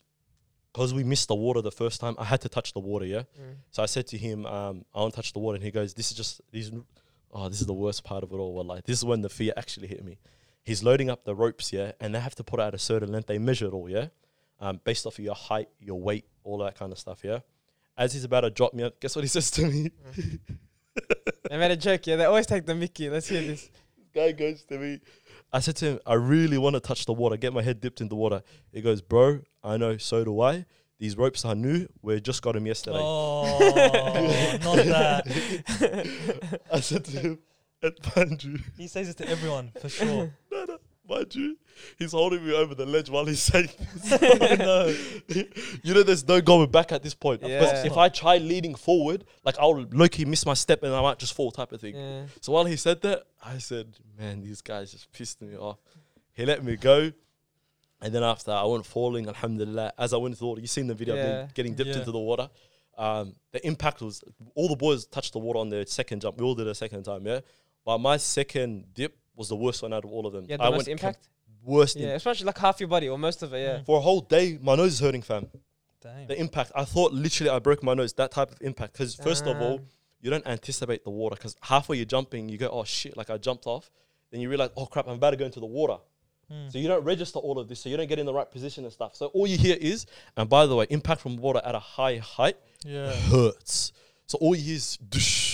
[0.74, 3.06] because we missed the water the first time, I had to touch the water.
[3.06, 3.56] Yeah, Mm.
[3.72, 5.56] so I said to him, um, I want to touch the water.
[5.56, 6.72] And he goes, This is just, these,
[7.32, 8.64] oh, this is the worst part of it all.
[8.64, 10.18] Like, this is when the fear actually hit me.
[10.64, 13.12] He's loading up the ropes, yeah, and they have to put it at a certain
[13.12, 13.28] length.
[13.28, 14.08] They measure it all, yeah,
[14.60, 17.40] um, based off of your height, your weight, all that kind of stuff, yeah.
[17.98, 19.90] As he's about to drop me up, guess what he says to me?
[21.50, 22.18] They made a joke, yeah.
[22.18, 23.10] They always take the Mickey.
[23.10, 23.70] Let's hear this.
[24.14, 25.00] Guy goes to me,
[25.54, 28.02] I said to him, I really want to touch the water, get my head dipped
[28.02, 28.44] in the water.
[28.72, 30.66] He goes, Bro, I know, so do I.
[31.00, 31.88] These ropes are new.
[32.02, 32.98] We just got them yesterday.
[33.00, 33.60] Oh,
[34.64, 36.60] not that.
[36.74, 37.40] I said to him,
[37.84, 40.34] and mind He says it to everyone for sure.
[40.52, 40.77] no, no,
[41.08, 41.58] mind you,
[41.98, 44.12] he's holding me over the ledge while he's saying this.
[44.22, 45.44] oh, no.
[45.84, 47.42] you know, there's no going back at this point.
[47.42, 47.92] Because Yeah.
[47.92, 51.34] if I try leaning forward, like I'll low-key miss my step and I might just
[51.34, 51.96] fall type of thing.
[51.96, 52.26] Yeah.
[52.42, 55.78] So while he said that, I said, man, these guys just pissed me off.
[56.34, 57.12] He let me go.
[58.02, 59.94] And then after that, I went falling, alhamdulillah.
[59.98, 61.48] As I went into the water, you seen the video of me Yeah.
[61.54, 62.00] getting dipped Yeah.
[62.00, 62.50] into the water.
[62.98, 64.24] Um, the impact was,
[64.56, 66.38] all the boys touched the water on their second jump.
[66.40, 67.40] We all did a second time, yeah?
[67.86, 70.46] But my second dip was the worst one out of all of them.
[70.50, 71.30] Yeah, the I com- impact.
[71.64, 73.60] worst Yeah, im- especially like half your body or most of it.
[73.62, 73.84] Yeah.
[73.84, 75.48] For a whole day, my nose is hurting, fam.
[76.02, 76.28] Damn.
[76.28, 78.94] The impact, I thought literally I broke my nose, that type of impact.
[78.94, 79.80] Because first of all,
[80.22, 83.38] you don't anticipate the water because halfway you're jumping, you go, oh shit, like I
[83.38, 83.90] jumped off.
[84.32, 85.98] Then you realize, oh crap, I'm about to go into the water.
[86.52, 86.72] Mm.
[86.72, 88.84] So you don't register all of this, so you don't get in the right position
[88.86, 89.16] and stuff.
[89.16, 90.06] So all you hear is,
[90.38, 93.12] and by the way, impact from water at a high height Yeah.
[93.12, 93.92] hurts.
[94.28, 95.47] So all you hear is, dush.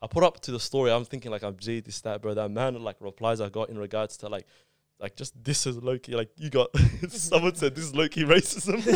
[0.00, 0.90] I put up to the story.
[0.92, 2.34] I'm thinking like I'm G this that bro.
[2.34, 4.46] That man like replies I got in regards to like.
[5.00, 6.16] Like just this is Loki.
[6.16, 6.70] Like you got
[7.10, 8.82] someone said this is Loki racism.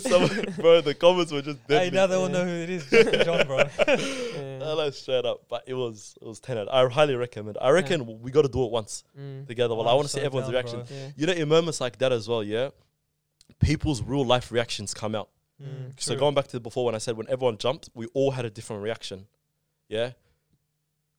[0.00, 2.86] someone, bro, the comments were just Hey, now they all know who it is.
[3.24, 3.58] John, bro.
[3.86, 4.72] Yeah.
[4.72, 6.72] Like, straight up, but it was it was ten out.
[6.72, 7.58] I highly recommend.
[7.60, 9.46] I reckon we got to do it once Mm.
[9.46, 9.74] together.
[9.74, 10.82] Well, I I'm want to see everyone's down, reaction.
[10.90, 11.08] Yeah.
[11.16, 12.70] You know, in moments like that as well, yeah,
[13.58, 15.28] people's real life reactions come out.
[15.62, 18.30] Mm, So going back to the before when I said when everyone jumped, we all
[18.30, 19.26] had a different reaction.
[19.88, 20.12] Yeah,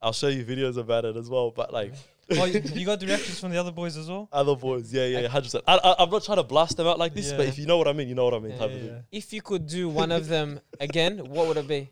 [0.01, 1.51] I'll show you videos about it as well.
[1.51, 1.93] But like
[2.32, 4.30] Oh, you, you got the reactions from the other boys as well?
[4.32, 5.63] other boys, yeah, yeah, hundred percent.
[5.67, 7.77] I, I, I'm not trying to blast them out like this, but if you know
[7.77, 8.51] what I mean, you know what I mean.
[8.54, 9.04] Yeah, type Yeah, of thing.
[9.12, 11.89] If you could do one of them again, what would it be?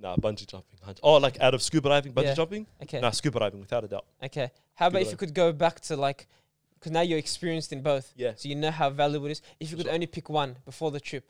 [0.00, 0.78] Nah, bungee jumping.
[1.02, 2.34] Oh, like out of scuba diving, bungee Yeah.
[2.34, 2.66] jumping.
[2.82, 3.00] Okay.
[3.00, 4.06] Nah, scuba diving without a doubt.
[4.22, 4.50] Okay.
[4.74, 6.26] How about if Scuba you could go back to like,
[6.74, 8.32] because now you're experienced in both, Yeah.
[8.36, 9.42] so you know how valuable it is.
[9.60, 9.94] If you could Sure.
[9.94, 11.24] only pick one before the trip,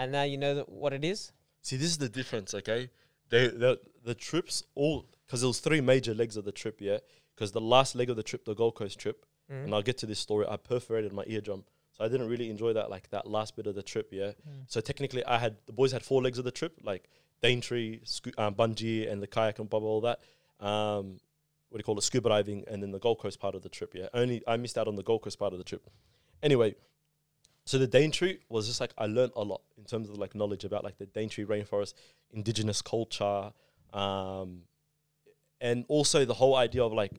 [0.00, 1.32] and now you know that what it is.
[1.62, 2.90] See, this is the difference, okay?
[3.30, 3.72] They the
[4.10, 6.98] the trips all because there was three major legs of the trip, yeah.
[7.34, 9.18] Because the last leg of the trip, the Gold Coast trip,
[9.50, 9.64] Mm.
[9.64, 10.44] and I'll get to this story.
[10.54, 11.62] I perforated my eardrum,
[11.94, 14.32] so I didn't really enjoy that like that last bit of the trip, yeah.
[14.48, 14.64] Mm.
[14.72, 17.02] So technically, I had the boys had four legs of the trip, like
[17.42, 20.18] Daintree, scu- um, bungee, and the kayak and blah all that.
[20.60, 21.04] Um,
[21.68, 22.02] what do you call it?
[22.02, 23.90] Scuba diving, and then the Gold Coast part of the trip.
[23.94, 25.82] Yeah, only I missed out on the Gold Coast part of the trip.
[26.48, 26.74] Anyway,
[27.66, 30.64] so the Daintree was just like I learned a lot in terms of like knowledge
[30.64, 31.94] about like the Daintree rainforest,
[32.32, 33.52] indigenous culture,
[33.92, 34.62] um,
[35.60, 37.12] and also the whole idea of like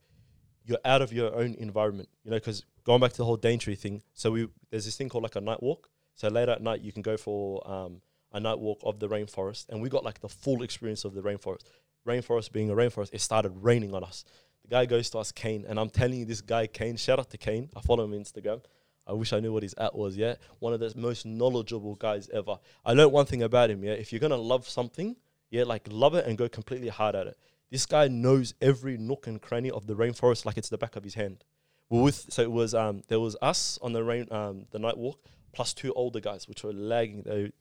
[0.65, 2.10] you're out of your own environment.
[2.23, 4.01] You know, because going back to the whole Daintree thing.
[4.13, 5.89] So we there's this thing called like a night walk.
[6.15, 8.01] So late at night you can go for um,
[8.34, 11.21] a night walk of the rainforest, and we got like the full experience of the
[11.21, 11.63] rainforest.
[12.08, 14.25] Rainforest being a rainforest, it started raining on us.
[14.63, 16.97] The guy goes to us, Kane, and I'm telling you, this guy Kane.
[16.97, 17.69] Shout out to Kane.
[17.75, 18.62] I follow him on Instagram.
[19.07, 20.15] I wish I knew what his at was.
[20.15, 22.57] Yeah, one of the most knowledgeable guys ever.
[22.85, 23.83] I learned one thing about him.
[23.83, 25.15] Yeah, if you're gonna love something,
[25.49, 27.37] yeah, like love it and go completely hard at it.
[27.69, 31.03] This guy knows every nook and cranny of the rainforest like it's the back of
[31.03, 31.43] his hand.
[31.89, 34.97] Well, with so it was um there was us on the rain um the night
[34.97, 35.19] walk
[35.51, 37.23] plus two older guys which were lagging.
[37.23, 37.51] They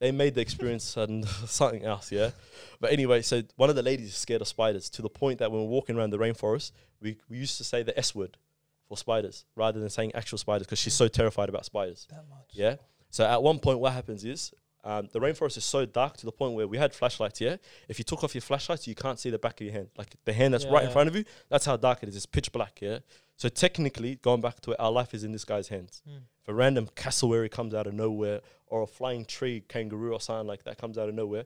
[0.00, 2.30] they made the experience and something else, yeah.
[2.80, 5.50] But anyway, so one of the ladies is scared of spiders to the point that
[5.50, 8.36] when we're walking around the rainforest, we, we used to say the S word
[8.88, 12.06] for spiders rather than saying actual spiders because she's so terrified about spiders.
[12.10, 12.50] That much.
[12.52, 12.76] Yeah.
[13.10, 14.52] So at one point, what happens is
[14.84, 17.40] um, the rainforest is so dark to the point where we had flashlights.
[17.40, 17.56] Yeah,
[17.88, 20.14] if you took off your flashlights, you can't see the back of your hand, like
[20.24, 21.24] the hand that's right in front of you.
[21.48, 22.16] That's how dark it is.
[22.16, 22.80] It's pitch black.
[22.82, 22.98] Yeah.
[23.36, 26.02] So technically, going back to it, our life is in this guy's hands.
[26.08, 26.18] Mm.
[26.42, 30.46] If a random cassowary comes out of nowhere, or a flying tree kangaroo or something
[30.46, 31.44] like that comes out of nowhere,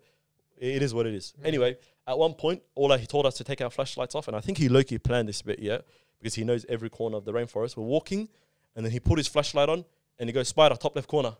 [0.57, 1.35] it is what it is.
[1.41, 1.47] Mm.
[1.47, 4.41] Anyway, at one point, all he told us to take our flashlights off, and I
[4.41, 5.79] think he Loki planned this bit, yeah,
[6.19, 7.77] because he knows every corner of the rainforest.
[7.77, 8.29] We're walking,
[8.75, 9.85] and then he put his flashlight on,
[10.19, 11.37] and he goes, "Spider, top left corner."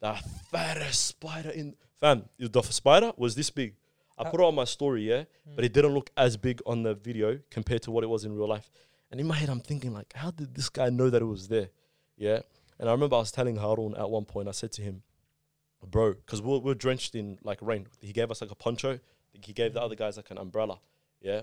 [0.00, 0.14] The
[0.50, 2.28] fattest spider in fam.
[2.38, 3.74] The spider was this big.
[4.16, 5.56] I put it on my story, yeah, Mm.
[5.56, 8.32] but it didn't look as big on the video compared to what it was in
[8.36, 8.68] real life.
[9.10, 11.46] And in my head, I'm thinking like, how did this guy know that it was
[11.48, 11.70] there?
[12.16, 12.40] Yeah.
[12.80, 15.02] And I remember I was telling Harun at one point, I said to him,
[15.86, 17.86] bro, because we're, we're drenched in like rain.
[18.00, 18.98] He gave us like a poncho.
[19.32, 20.80] He gave the other guys like an umbrella.
[21.20, 21.42] Yeah.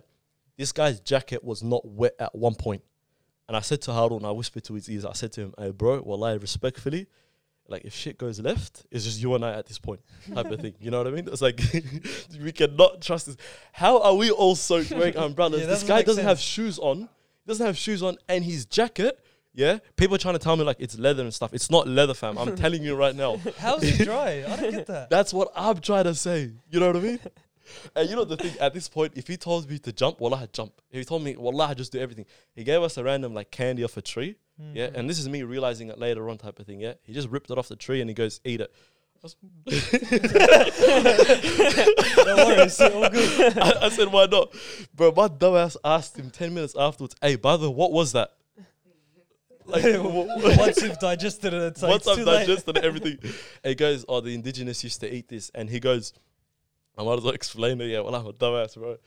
[0.57, 2.81] This guy's jacket was not wet at one point.
[3.47, 5.71] And I said to Harun, I whispered to his ears, I said to him, hey,
[5.71, 7.07] bro, wallahi, respectfully,
[7.67, 10.01] like if shit goes left, it's just you and I at this point,
[10.33, 10.75] type of thing.
[10.79, 11.27] You know what I mean?
[11.27, 11.61] It's like
[12.41, 13.37] we cannot trust this.
[13.71, 15.61] How are we all soaked wearing umbrellas?
[15.61, 17.01] Yeah, this guy doesn't have shoes on.
[17.01, 19.19] He doesn't have shoes on, and his jacket.
[19.53, 21.53] Yeah, people are trying to tell me like it's leather and stuff.
[21.53, 22.37] It's not leather, fam.
[22.37, 23.39] I'm telling you right now.
[23.57, 24.43] How's it dry?
[24.47, 25.09] I don't get that.
[25.09, 26.51] That's what I'm trying to say.
[26.69, 27.19] You know what I mean?
[27.95, 30.41] And you know the thing, at this point, if he told me to jump, wallah,
[30.43, 30.73] I'd jump.
[30.91, 32.25] If he told me, wallah, I'd just do everything.
[32.56, 34.38] He gave us a random like candy off a tree.
[34.73, 34.88] Yeah.
[34.88, 34.95] Mm.
[34.95, 36.80] And this is me realizing it later on type of thing.
[36.80, 36.93] Yeah.
[37.04, 38.73] He just ripped it off the tree and he goes, eat it.
[39.23, 39.38] Don't
[42.38, 43.58] worry, it's all good.
[43.58, 44.54] I, I said, why not?
[44.93, 48.34] Bro, my dumbass asked him 10 minutes afterwards, hey, by the way, what was that?
[49.67, 49.84] Like,
[50.60, 53.17] Once you've digested it, it's like Once I've digested everything,
[53.63, 56.13] he goes, "Oh, the indigenous used to eat this," and he goes,
[56.97, 58.97] "I might as well explain it." Yeah, well, I'm a dumbass, bro.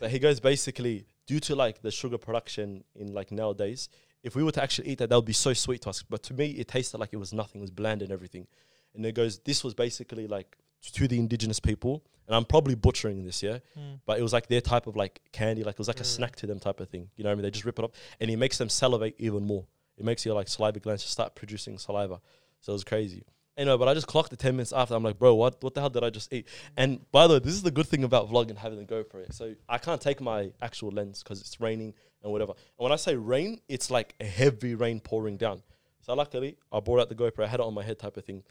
[0.00, 3.88] But he goes, basically, due to like the sugar production in like nowadays,
[4.22, 6.02] if we were to actually eat that, that would be so sweet to us.
[6.02, 7.60] But to me, it tasted like it was nothing.
[7.60, 8.46] It was bland and everything.
[8.94, 10.56] And it goes, this was basically like
[10.94, 13.58] to the indigenous people, and I'm probably butchering this, yeah.
[13.76, 14.00] Mm.
[14.06, 16.16] But it was like their type of like candy, like it was like a Mm.
[16.16, 17.10] snack to them type of thing.
[17.16, 17.42] You know what I mean?
[17.42, 19.66] They just rip it up, and it makes them salivate even more.
[19.96, 22.20] It makes your like saliva glands just start producing saliva.
[22.60, 23.24] So it was crazy.
[23.58, 24.94] Anyway, but I just clocked it ten minutes after.
[24.94, 26.46] I'm like, bro, what what the hell did I just eat?
[26.76, 29.32] And by the way, this is the good thing about vlogging having the GoPro.
[29.34, 31.92] So I can't take my actual lens because it's raining
[32.22, 32.52] and whatever.
[32.52, 35.62] And when I say rain, it's like a heavy rain pouring down.
[36.02, 37.44] So luckily, I brought out the GoPro.
[37.44, 38.44] I had it on my head, type of thing,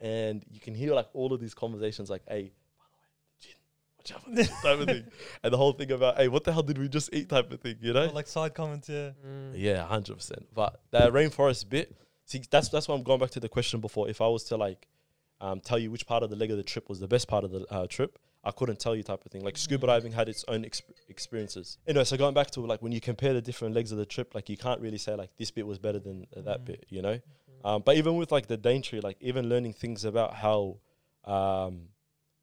[0.00, 2.50] and you can hear like all of these conversations, like, hey.
[2.78, 3.56] by the way, the jinn,
[3.98, 5.04] Watch out for the jinn," type of thing,
[5.44, 7.60] and the whole thing about, hey, what the hell did we just eat, type of
[7.60, 8.06] thing, you know?
[8.06, 9.10] Or like side comments, yeah.
[9.24, 9.52] Mm.
[9.54, 10.46] Yeah, hundred percent.
[10.54, 11.94] But that rainforest bit,
[12.24, 14.08] see, that's that's why I'm going back to the question before.
[14.08, 14.86] If I was to like
[15.40, 17.44] um, tell you which part of the leg of the trip was the best part
[17.44, 19.42] of the uh, trip, I couldn't tell you type of thing.
[19.42, 21.78] Like scuba diving had its own exp- experiences.
[21.86, 24.34] Anyway, so going back to like when you compare the different legs of the trip,
[24.34, 26.64] like you can't really say like this bit was better than uh, that Mm.
[26.66, 27.20] bit, you know.
[27.64, 30.76] Um, but even with like the Daintree, like even learning things about how,
[31.24, 31.88] um,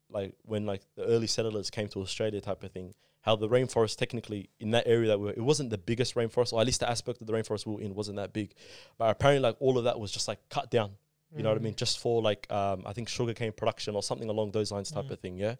[0.09, 3.97] like when like the early settlers came to Australia type of thing, how the rainforest
[3.97, 6.79] technically in that area that we were, it wasn't the biggest rainforest, or at least
[6.79, 8.53] the aspect of the rainforest we were in wasn't that big.
[8.97, 10.91] But apparently, like all of that was just like cut down.
[11.35, 11.63] You know what I Mm.
[11.63, 11.75] mean?
[11.75, 15.11] Just for like um, I think sugarcane production or something along those lines type Mm.
[15.11, 15.37] of thing.
[15.37, 15.55] Yeah.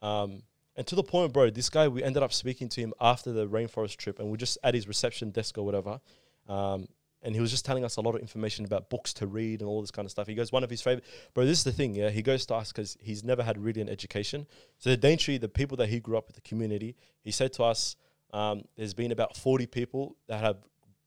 [0.00, 0.42] Um,
[0.74, 3.46] and to the point, bro, this guy we ended up speaking to him after the
[3.46, 6.00] rainforest trip, and we're just at his reception desk or whatever.
[6.48, 6.88] Um,
[7.22, 9.68] and he was just telling us a lot of information about books to read and
[9.68, 10.26] all this kind of stuff.
[10.26, 11.04] He goes, one of his favorite,
[11.34, 11.44] bro.
[11.44, 12.10] This is the thing, yeah.
[12.10, 14.46] He goes to us because he's never had really an education.
[14.78, 17.64] So the Daintree, the people that he grew up with, the community, he said to
[17.64, 17.96] us,
[18.32, 20.56] um, there's been about 40 people that have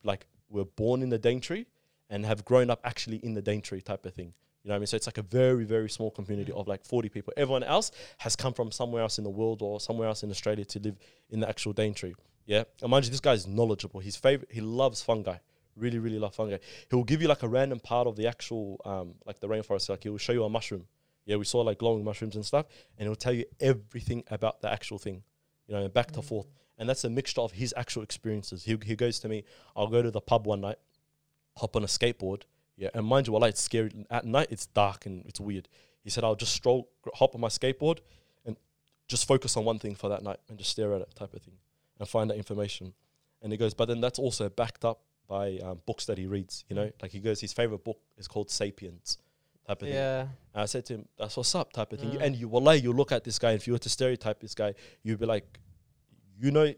[0.04, 1.66] like were born in the Daintree
[2.10, 4.34] and have grown up actually in the Daintree type of thing.
[4.64, 4.88] You know what I mean?
[4.88, 6.60] So it's like a very, very small community Mm.
[6.60, 7.34] of like 40 people.
[7.38, 10.66] Everyone else has come from somewhere else in the world or somewhere else in Australia
[10.66, 10.98] to live
[11.30, 12.14] in the actual Daintree.
[12.46, 12.64] Yeah.
[12.82, 14.00] And mind you, this guy's knowledgeable.
[14.00, 15.38] His favorite, he loves fungi.
[15.76, 16.58] Really, really love fungi.
[16.90, 19.90] He'll give you like a random part of the actual, um, like the rainforest.
[19.90, 20.86] Like he'll show you a mushroom.
[21.26, 24.72] Yeah, we saw like glowing mushrooms and stuff, and he'll tell you everything about the
[24.72, 25.24] actual thing,
[25.68, 26.26] you know, back to Mm.
[26.26, 26.48] forth.
[26.78, 28.64] And that's a mixture of his actual experiences.
[28.66, 29.44] He, he goes to me,
[29.76, 30.78] I'll go to the pub one night,
[31.58, 32.44] hop on a skateboard.
[32.78, 35.70] Yeah, and mind you, while it's scary at night, it's dark and it's weird.
[36.04, 38.00] He said, I'll just stroll, hop on my skateboard,
[38.46, 38.58] and
[39.08, 41.42] just focus on one thing for that night and just stare at it, type of
[41.42, 41.56] thing,
[42.00, 42.94] and find that information.
[43.42, 46.64] And he goes, but then that's also backed up by um, books that he reads.
[46.70, 49.18] You know, like he goes, his favorite book is called ¡Sapiens,
[49.68, 49.96] type of thing.
[49.96, 50.22] Yeah.
[50.54, 52.12] And I said to him, "That's what's up," type of thing.
[52.12, 52.22] Mm.
[52.22, 53.52] And you, wallahi, you look at this guy.
[53.52, 55.60] And if you were to stereotype this guy, you'd be like,
[56.40, 56.72] you know,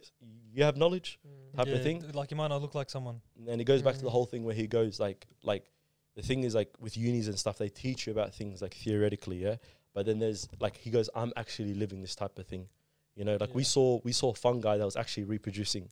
[0.54, 1.58] you have knowledge, Mm.
[1.58, 2.12] type Yeah, of thing.
[2.14, 3.22] Like you might not look like someone.
[3.48, 4.12] And it goes back to the Mm.
[4.12, 5.72] whole thing where he goes like, like
[6.16, 9.38] the thing is like with unis and stuff, they teach you about things like theoretically,
[9.38, 9.58] yeah.
[9.94, 12.68] But then there's like he goes, I'm actually living this type of thing,
[13.16, 13.38] you know.
[13.40, 15.90] Like we saw, we saw fungi that was actually reproducing,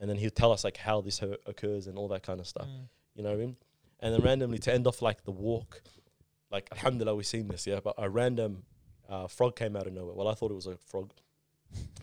[0.00, 2.46] and then he'd tell us like how this o- occurs and all that kind of
[2.46, 2.88] stuff Mm.
[3.14, 3.56] you know what I mean?
[4.00, 5.82] And then randomly to end off like the walk,
[6.50, 7.80] like alhamdulillah we seen this, yeah.
[7.82, 8.62] But a random
[9.08, 10.14] uh, frog came out of nowhere.
[10.14, 11.12] Well, I thought it was a frog,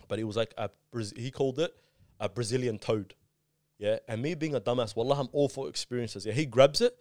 [0.08, 1.74] but it was like a Braz- he called it
[2.20, 3.14] a Brazilian toad,
[3.78, 3.98] yeah.
[4.08, 6.24] And me being a dumbass, wallah, I'm all for experiences.
[6.26, 6.94] Yeah, he grabs it,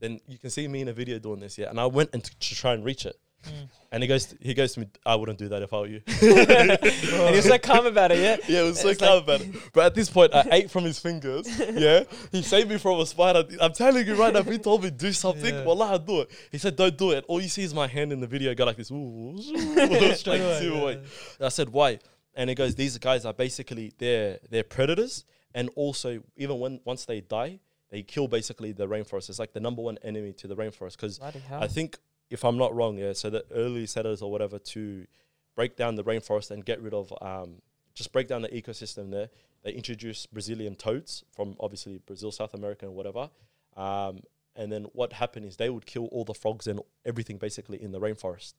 [0.00, 1.70] then you can see me in a video doing this, yeah.
[1.70, 3.16] And I went and t- to try and reach it.
[3.44, 3.68] Mm.
[3.92, 4.86] And he goes, he goes to me.
[5.04, 6.00] I wouldn't do that if I were you.
[6.06, 8.36] and he was so calm about it, yeah.
[8.48, 9.54] Yeah, it was so It's calm about it.
[9.72, 11.48] But at this point, I ate from his fingers.
[11.72, 13.44] Yeah, he saved me from a spider.
[13.60, 15.64] I'm telling you right now, if he told me do something, Yeah.
[15.64, 16.30] wallah, I'd do it.
[16.50, 17.24] He said, don't do it.
[17.28, 18.90] All you see is my hand in the video go like this.
[18.90, 20.14] Ooh, like, away,
[20.60, 21.02] zoom
[21.40, 21.46] yeah.
[21.46, 21.98] I said, why?
[22.34, 25.24] And he goes, these guys are basically they're they're predators,
[25.54, 29.28] and also even when once they die, they kill basically the rainforest.
[29.28, 31.98] It's like the number one enemy to the rainforest because I think
[32.32, 33.12] if I'm not wrong, yeah.
[33.12, 35.06] So the early settlers or whatever to
[35.54, 37.60] break down the rainforest and get rid of um,
[37.94, 39.28] just break down the ecosystem there.
[39.62, 43.28] They introduced Brazilian toads from obviously Brazil, South America, and whatever.
[43.76, 44.20] Um,
[44.56, 47.92] and then what happened is they would kill all the frogs and everything basically in
[47.92, 48.54] the rainforest.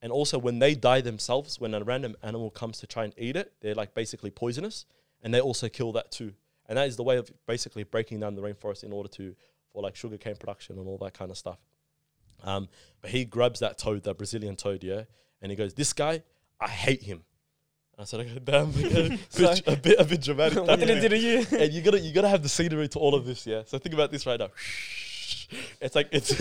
[0.00, 3.36] And also when they die themselves, when a random animal comes to try and eat
[3.36, 4.86] it, they're like basically poisonous,
[5.22, 6.32] and they also kill that too.
[6.68, 9.34] And that is the way of basically breaking down the rainforest in order to
[9.72, 11.58] for like sugarcane production and all that kind of stuff.
[12.46, 12.68] Um,
[13.02, 15.02] but he grabs that toad, that Brazilian toad, yeah,
[15.42, 16.22] and he goes, "This guy,
[16.60, 17.24] I hate him."
[17.92, 21.00] And I said, okay, "Damn, okay, So- a bit, a bit dramatic." what did it
[21.00, 21.44] do to you?
[21.58, 23.62] and you gotta you gotta have the scenery to all of this, yeah.
[23.66, 24.48] So think about this right now.
[25.80, 26.32] It's like it's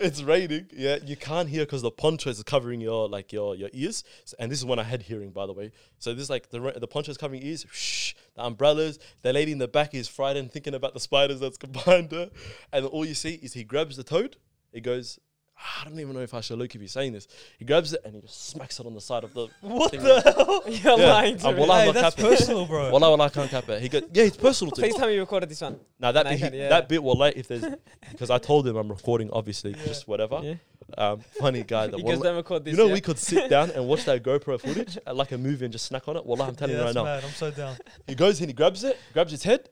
[0.00, 0.96] it's raining, yeah.
[1.04, 4.04] You can't hear because the poncho is covering your like your your ears.
[4.24, 5.72] So, and this is when I had hearing, by the way.
[5.98, 8.14] So this is like the the poncho is covering ears.
[8.34, 8.98] the umbrellas.
[9.22, 12.30] The lady in the back is frightened, thinking about the spiders that's behind her.
[12.72, 14.36] And all you see is he grabs the toad.
[14.72, 15.18] He goes.
[15.60, 17.26] "Ah, I don't even know if I should look if he's saying this.
[17.58, 19.48] He grabs it and he just smacks it on the side of the.
[19.60, 20.02] What thing.
[20.02, 20.62] the hell?
[20.66, 21.12] You're Yeah.
[21.12, 21.60] lying to Uh, me.
[21.60, 22.90] well, I'm Hey, that's personal, bro.
[22.92, 23.82] Wallah, wallah, I can't cap it.
[23.82, 25.80] He goes, yeah, it's personal to Please tell me you recorded this one.
[25.98, 26.68] Now that No, bit, he- yeah.
[26.68, 27.64] that bit will if there's
[28.12, 29.84] because I told him I'm recording, obviously, Yeah.
[29.86, 30.40] just whatever.
[30.42, 30.54] Yeah.
[30.96, 31.88] Um, funny guy.
[31.88, 32.72] That He goes, wallah- record this.
[32.72, 32.94] you know, yeah?
[32.94, 35.86] we could sit down and watch that GoPro footage uh, like a movie and just
[35.86, 36.24] snack on it.
[36.24, 37.04] Wallah, I'm telling you right now.
[37.04, 37.24] mad.
[37.24, 37.76] I'm so down.
[38.06, 39.68] He goes in, he grabs it, grabs his head.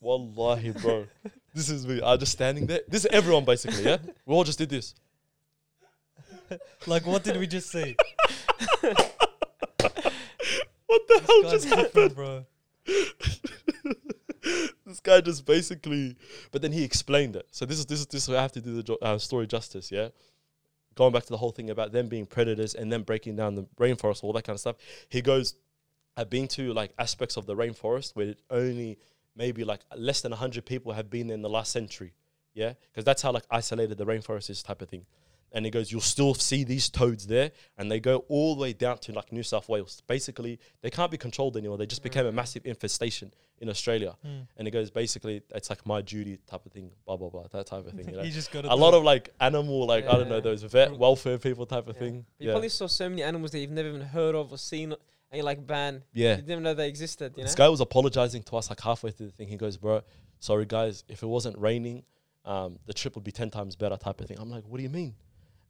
[0.00, 1.06] Wallahi, bro.
[1.54, 2.00] this is me.
[2.04, 2.80] I'm just standing there.
[2.88, 3.98] This is everyone basically, yeah?
[4.26, 4.94] We all just did this.
[6.86, 7.96] Like, what did we just see?
[10.86, 12.14] What the hell just happened?
[12.14, 12.44] bro.
[14.86, 16.16] this guy just basically,
[16.52, 17.48] but then he explained it.
[17.50, 19.46] So this is this is this is I have to do the jo- uh, story
[19.46, 19.90] justice.
[19.90, 20.08] Yeah,
[20.94, 23.66] going back to the whole thing about them being predators and then breaking down the
[23.78, 24.76] rainforest, all that kind of stuff.
[25.08, 25.54] He goes,
[26.16, 28.98] I've been to like aspects of the rainforest where it only
[29.36, 32.14] maybe like less than hundred people have been there in the last century.
[32.54, 35.06] Yeah, because that's how like isolated the rainforest is, type of thing.
[35.50, 38.72] And he goes, you'll still see these toads there, and they go all the way
[38.72, 40.02] down to like New South Wales.
[40.08, 41.78] Basically, they can't be controlled anymore.
[41.78, 44.16] They just became a massive infestation in Australia.
[44.26, 44.48] Mm.
[44.56, 47.66] And he goes, basically, it's like my duty type of thing, blah blah blah, that
[47.66, 48.08] type of thing.
[48.08, 48.22] You know?
[48.24, 51.38] You just got a lot of like animal, like I don't know, those vet welfare
[51.38, 52.00] people type of Yeah.
[52.02, 52.14] thing.
[52.38, 54.94] You Yeah, probably saw so many animals that you've never even heard of or seen,
[55.42, 56.02] like, ban.
[56.12, 56.36] yeah.
[56.36, 57.46] You didn't know they existed, you know?
[57.46, 59.48] This guy was apologizing to us like halfway through the thing.
[59.48, 60.02] He goes, "Bro,
[60.40, 62.04] sorry guys, if it wasn't raining,
[62.44, 64.38] um, the trip would be ten times better." Type of thing.
[64.40, 65.14] I'm like, "What do you mean?"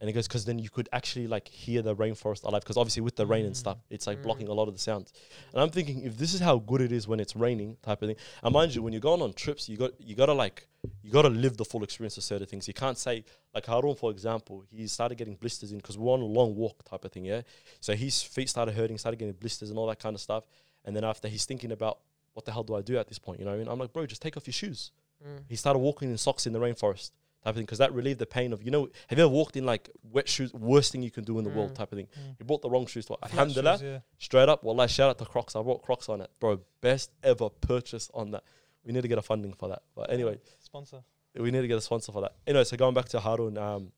[0.00, 2.62] And he goes, "Because then you could actually like hear the rainforest alive.
[2.62, 3.58] Because obviously with the rain and Mm.
[3.58, 4.22] stuff, it's like Mm.
[4.22, 5.12] blocking a lot of the sounds."
[5.52, 8.08] And I'm thinking, if this is how good it is when it's raining, type of
[8.08, 8.16] thing.
[8.42, 10.66] And mind you, when you're going on trips, you got you gotta like
[11.02, 12.68] you gotta live the full experience of certain things.
[12.68, 16.20] You can't say like Harun, for example, he started getting blisters in because we're on
[16.20, 17.24] a long walk type of thing.
[17.24, 17.42] Yeah,
[17.80, 20.44] so his feet started hurting, started getting blisters and all that kind of stuff.
[20.84, 22.00] And then after he's thinking about
[22.34, 23.38] what the hell do I do at this point?
[23.38, 23.68] You know what I mean?
[23.68, 24.90] I'm like, bro, just take off your shoes.
[25.24, 25.44] Mm.
[25.48, 27.12] He started walking in socks in the rainforest
[27.44, 29.56] type of thing because that relieved the pain of, you know, have you ever walked
[29.56, 31.74] in like wet shoes, worst thing you can do in the world Mm.
[31.76, 32.08] type of thing?
[32.18, 32.34] Mm.
[32.38, 33.04] He bought the wrong shoes.
[33.06, 33.98] To, alhamdulillah, shoes, yeah.
[34.18, 35.54] straight up, well, shout out to Crocs.
[35.54, 36.30] I bought Crocs on it.
[36.40, 38.44] Bro, best ever purchase on that.
[38.84, 39.82] We need to get a funding for that.
[39.94, 41.02] But anyway, Sponsor.
[41.38, 42.34] we need to get a sponsor for that.
[42.46, 43.92] Anyway, so going back to Harun, um,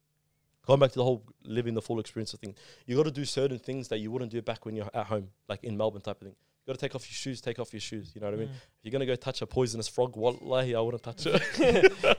[0.66, 2.54] going back to the whole living the full experience of thing,
[2.86, 5.28] you got to do certain things that you wouldn't do back when you're at home,
[5.48, 6.36] like in Melbourne type of thing.
[6.66, 8.10] You got to take off your shoes, take off your shoes.
[8.14, 8.48] You know what I mean?
[8.48, 8.54] Mm.
[8.54, 11.34] If you're gonna go touch a poisonous frog, wallahi, I wouldn't touch it.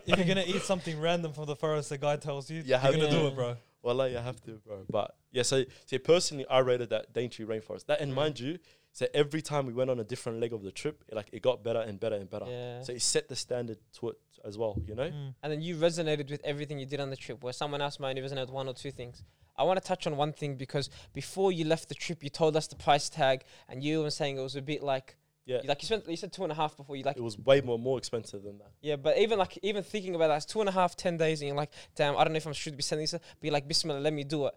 [0.05, 2.79] if you're gonna eat something random from the forest, the guy tells you, You you're
[2.79, 3.57] gonna do it, bro.
[3.83, 4.85] wallahi, you have to, bro.
[4.89, 7.87] But yeah, so see, personally, I rated that Daintree Rainforest.
[7.87, 8.15] That, and Mm.
[8.15, 8.57] mind you,
[8.93, 11.41] so every time we went on a different leg of the trip, it, like it
[11.41, 12.45] got better and better and better.
[12.47, 12.83] Yeah.
[12.83, 14.81] So it set the standard to it as well.
[14.87, 15.09] You know?
[15.09, 15.33] Mm.
[15.43, 18.11] and then you resonated with everything you did on the trip, where someone else might
[18.11, 19.23] only resonate with one or two things.
[19.57, 22.55] I want to touch on one thing because before you left the trip, you told
[22.55, 25.15] us the price tag, and you were saying it was a bit like,
[25.45, 25.61] Yeah.
[25.65, 27.61] like you spent, you said two and a half before you like, It was way
[27.61, 28.71] more more expensive than that.
[28.81, 31.41] yeah, but even like even thinking about that, it's two and a half, ten days,
[31.41, 33.15] and you're like, damn, I don't know if I should be sending this.
[33.41, 34.53] Be like, Bismillah, let me do it.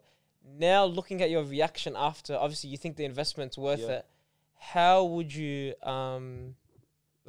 [0.58, 3.98] Now looking at your reaction after, obviously you think the investment's worth Yeah.
[3.98, 4.06] it.
[4.58, 6.56] How would you um,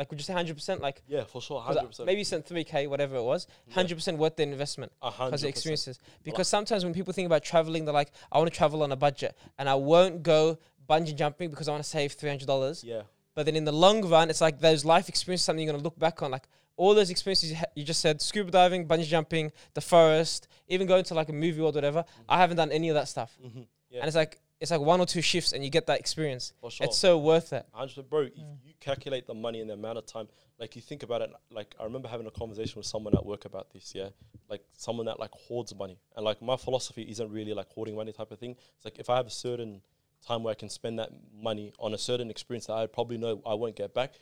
[0.02, 0.82] Like would you say hundred percent?
[0.82, 2.08] Like Yeah, for sure, 'cause, uh, hundred percent.
[2.08, 5.48] maybe you sent three k, whatever it was, hundred percent worth the investment because the
[5.48, 6.00] experiences.
[6.24, 8.96] Because sometimes when people think about traveling, they're like, I want to travel on a
[8.96, 10.58] budget, and I won't go
[10.90, 12.84] bungee jumping because I want to save three hundred dollars.
[12.84, 13.04] Yeah,
[13.36, 16.00] But then in the long run, it's like those life experiences, something you're gonna look
[16.00, 19.52] back on, like all those experiences you, ha- you just said, scuba diving, bungee jumping,
[19.76, 22.04] the forest, even going to like a movie or whatever.
[22.28, 23.62] I haven't done any of that stuff, mm-hmm.
[23.92, 26.54] yeah, and it's like it's like one or two shifts, and you get that experience.
[26.62, 26.86] for sure.
[26.86, 27.66] It's so worth it.
[27.74, 28.22] Hundred, bro.
[28.22, 28.58] If mm.
[28.64, 30.28] you calculate the money and the amount of time,
[30.60, 33.46] like you think about it, like I remember having a conversation with someone at work
[33.46, 33.94] about this.
[33.96, 34.10] Yeah,
[34.50, 38.14] like someone that like hoards money, and like my philosophy isn't really like hoarding money
[38.14, 38.56] type of thing.
[38.76, 39.82] It's like if I have a certain
[40.26, 43.42] time where I can spend that money on a certain experience that I probably know
[43.44, 44.14] I won't get back,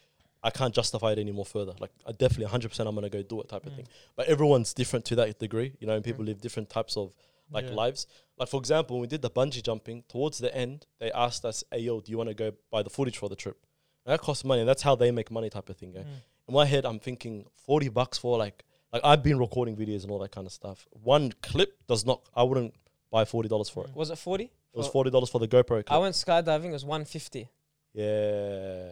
[0.41, 1.73] I can't justify it anymore further.
[1.79, 3.75] Like I definitely 100% I'm gonna go do it type of mm.
[3.75, 3.87] thing.
[4.15, 6.27] But everyone's different to that degree, you know, and people mm.
[6.27, 7.13] live different types of
[7.51, 7.71] like Yeah.
[7.73, 8.07] lives.
[8.37, 11.63] Like for example, when we did the bungee jumping, towards the end, they asked us,
[11.71, 13.57] "Hey yo, do you want to go buy the footage for the trip?"
[14.05, 15.93] And that costs money, and that's how they make money, type of thing.
[15.93, 16.05] Mm.
[16.47, 20.11] In my head, I'm thinking forty bucks for like, like I've been recording videos and
[20.11, 20.87] all that kind of stuff.
[21.03, 22.73] One clip does not, I wouldn't
[23.11, 23.95] buy forty dollars for it.
[23.95, 24.45] Was it forty?
[24.45, 25.91] It was forty dollars for the GoPro clip.
[25.91, 26.65] I went skydiving.
[26.69, 27.49] It was one fifty.
[27.93, 28.91] yeah,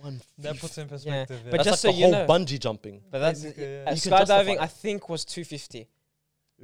[0.00, 0.20] one.
[0.38, 1.40] That puts in perspective.
[1.44, 1.50] Yeah.
[1.50, 3.00] But That's just like so the you whole know- bungee jumping.
[3.10, 3.50] But that's yeah.
[3.50, 4.54] uh, You can justify skydiving.
[4.54, 4.60] it.
[4.60, 5.88] I think was two fifty,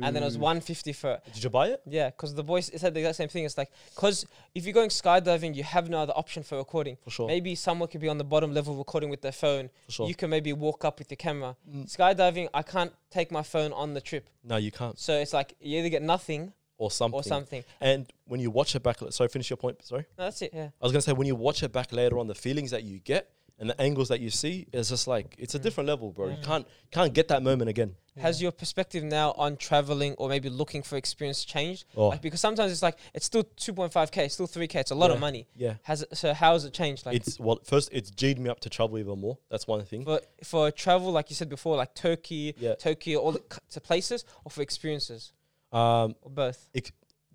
[0.01, 1.19] and then it was one fifty for.
[1.35, 1.81] Did you buy it?
[1.87, 3.45] Yeah, because the boys said the exact same thing.
[3.45, 6.97] It's like because if you're going skydiving, you have no other option for recording.
[7.05, 7.27] For sure.
[7.27, 9.71] Maybe someone could be on the bottom level recording with their phone.
[9.87, 10.09] For sure.
[10.09, 11.57] You can maybe walk up with your camera.
[11.71, 11.85] Mm.
[11.95, 14.99] Skydiving, I can't take my phone on the trip, no, you can't.
[14.99, 17.19] so it's like you either get nothing Or something.
[17.19, 17.65] or something.
[17.81, 19.83] And when you watch it back, sorry, finish your point.
[19.83, 20.05] Sorry.
[20.19, 20.51] No, that's it.
[20.53, 20.69] Yeah.
[20.81, 22.99] I was gonna say when you watch it back later on, the feelings that you
[22.99, 25.63] get and the angles that you see is just like it's a Mm.
[25.63, 26.29] different level, bro.
[26.29, 26.45] You Mm.
[26.45, 27.97] can't can't get that moment again.
[28.19, 31.85] Has your perspective now on traveling or maybe looking for experience changed?
[31.97, 34.81] Oh, Like because sometimes it's like it's still 2.5k, it's still 3k.
[34.81, 35.47] It's a lot of money.
[35.55, 35.75] yeah.
[35.83, 37.05] Has it, so how has it changed?
[37.07, 39.37] Like it's well, first it's G'd me up to travel even more.
[39.51, 40.05] That's one thing.
[40.05, 42.75] But for travel, like you said before, like Turkey, Yeah.
[42.77, 45.33] Tokyo, all the c- to places, or for experiences,
[45.73, 46.69] Um, or both.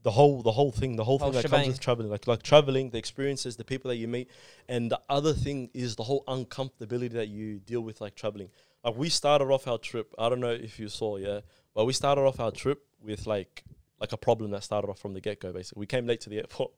[0.04, 1.64] The whole the whole thing, the whole, Whole thing that shebang.
[1.66, 4.30] comes with traveling, like like traveling, the experiences, the people that you meet,
[4.68, 8.50] and the other thing is the whole uncomfortability that you deal with, like traveling.
[8.84, 10.14] Like we started off our trip.
[10.18, 11.42] I don't know if you saw, yeah,
[11.76, 13.64] but we started off our trip with like
[14.00, 15.52] like a problem that started off from the get go.
[15.54, 16.72] Basically, we came late to the airport,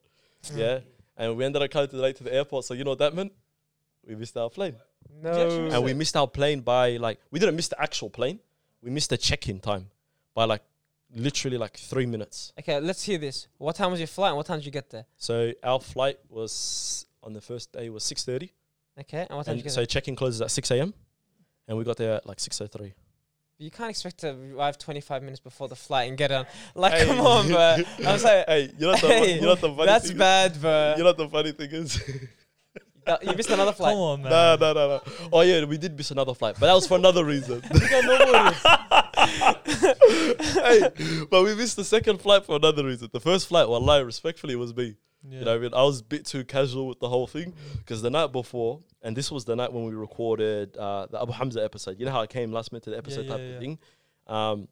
[0.43, 0.57] Mm.
[0.57, 0.79] yeah,
[1.15, 2.65] and we ended up coming to late to the airport.
[2.65, 3.31] So you know what that meant?
[4.05, 4.75] We missed our plane,
[5.21, 5.31] No.
[5.71, 8.39] and we missed our plane by like we didn't miss the actual plane.
[8.81, 9.89] We missed the check-in time
[10.33, 10.61] by like
[11.15, 12.53] literally like three minutes.
[12.59, 13.47] Okay, let's hear this.
[13.57, 14.29] What time was your flight?
[14.29, 15.05] and What time did you get there?
[15.17, 18.51] So our flight was on the first day was six thirty,
[18.99, 19.85] Okay, and what time did you get so there?
[19.87, 20.93] check-in closes at six a.m.
[21.67, 22.93] and we got there at like six o three.
[23.59, 26.45] You can't expect to arrive 25 minutes before the flight and get on.
[26.75, 27.77] Like, come on, bro.
[28.05, 30.17] I'm saying, hey, you know what the, Hey, you know what the funny that's thing
[30.17, 30.93] bad, bro.
[30.97, 32.01] You know what the funny thing is?
[33.21, 33.93] You missed another flight.
[33.93, 34.31] Come on, man.
[34.31, 35.01] no, no, no, no.
[35.31, 37.61] Oh yeah, we did miss another flight, but that was for another reason.
[40.39, 43.09] hey, but we missed the second flight for another reason.
[43.11, 44.95] The first flight, wallahi, respectfully, was me.
[45.27, 45.39] Yeah.
[45.39, 48.01] You know, I mean, I was a bit too casual with the whole thing because
[48.01, 51.63] the night before, and this was the night when we recorded uh, the Abu Hamza
[51.63, 51.99] episode.
[51.99, 53.53] You know how I came last minute to the episode yeah, type yeah.
[53.53, 53.79] of thing.
[54.27, 54.67] Um,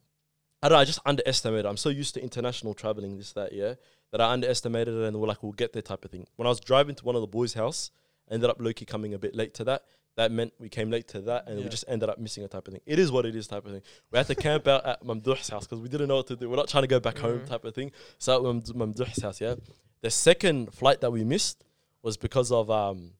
[0.62, 0.80] I don't know.
[0.80, 1.66] I just underestimated.
[1.66, 3.74] I'm so used to international traveling, this that, yeah,
[4.12, 6.26] that I underestimated it, and we're like, we'll get there type of thing.
[6.36, 7.90] When I was driving to one of the boys' house,
[8.30, 9.84] I ended up Loki coming a bit late to that.
[10.16, 12.66] That meant we came late to that, and we just ended up missing a type
[12.68, 12.82] of thing.
[12.84, 13.80] It is what it is, type of thing.
[14.10, 16.50] We had to camp out at Mamduh's house because we didn't know what to do.
[16.50, 17.46] We're not trying to go back home, Mhm.
[17.46, 17.92] type of thing.
[18.18, 19.54] So at Mamd- Mamduh's house, yeah.
[20.02, 21.64] The second flight that we missed
[22.02, 23.12] was because of um,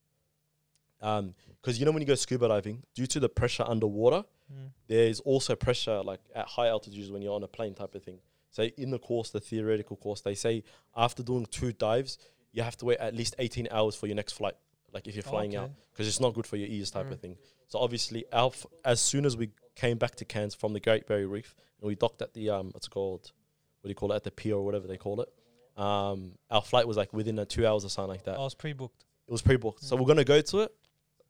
[1.00, 4.70] um, because you know when you go scuba diving, due to the pressure underwater, Mm.
[4.87, 8.18] there's also pressure like at high altitudes when you're on a plane type of thing.
[8.50, 10.62] So in the course, the theoretical course, they say
[10.94, 12.18] after doing two dives,
[12.52, 14.57] you have to wait at least 18 hours for your next flight.
[14.92, 15.72] Like if you're flying out, Okay.
[15.92, 17.12] because it's not good for your ears type Mm.
[17.12, 17.37] of thing.
[17.68, 18.52] So obviously, our
[18.85, 21.94] as soon as we came back to Cairns from the Great Barrier Reef and we
[21.94, 23.33] docked at the um, what's it called,
[23.81, 25.33] what do you call it, at the pier or whatever they call it.
[25.81, 28.37] Um, our flight was like within uh, two hours or something like that.
[28.37, 29.05] I was pre-booked.
[29.26, 30.00] It was pre-booked, so Mm.
[30.00, 30.74] we're gonna go to it,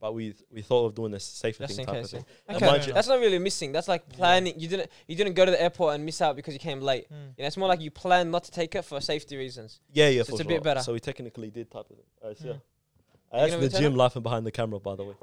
[0.01, 2.05] but we we thought of doing this safer Just thing type case.
[2.07, 2.25] of thing.
[2.49, 2.57] yeah.
[2.57, 2.67] Okay.
[2.67, 3.71] Okay, Fair that's not really missing.
[3.71, 4.59] That's like planning.
[4.59, 4.91] You didn't.
[5.07, 7.09] You didn't go to the airport and miss out because you came late.
[7.13, 7.35] Mm.
[7.37, 9.79] You know, it's more like you plan not to take it for safety reasons.
[9.93, 10.81] Yeah, yeah, So for it's a bit better.
[10.81, 12.07] So we technically did type of thing.
[12.21, 12.49] Alright, so Mm.
[12.49, 12.57] yeah.
[13.33, 13.97] Are That's the jinn it?
[13.97, 15.15] laughing behind the camera, by the way.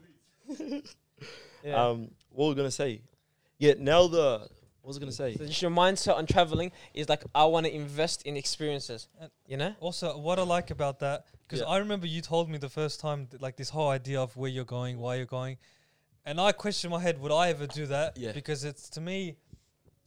[1.64, 1.88] Yeah.
[1.88, 3.02] Um, what we're gonna say?
[3.58, 4.48] Yeah, now the
[4.82, 5.36] what was I gonna say?
[5.36, 9.10] so just your mindset on traveling is like I want to invest in experiences.
[9.20, 9.76] And- You know.
[9.82, 11.66] Also, what I like about that, because Yeah.
[11.68, 14.50] I remember you told me the first time, th- like this whole idea of where
[14.50, 15.58] you're going, why you're going,
[16.26, 18.16] and I questioned my head, would I ever do that?
[18.16, 18.32] Yeah.
[18.32, 19.36] Because it's to me,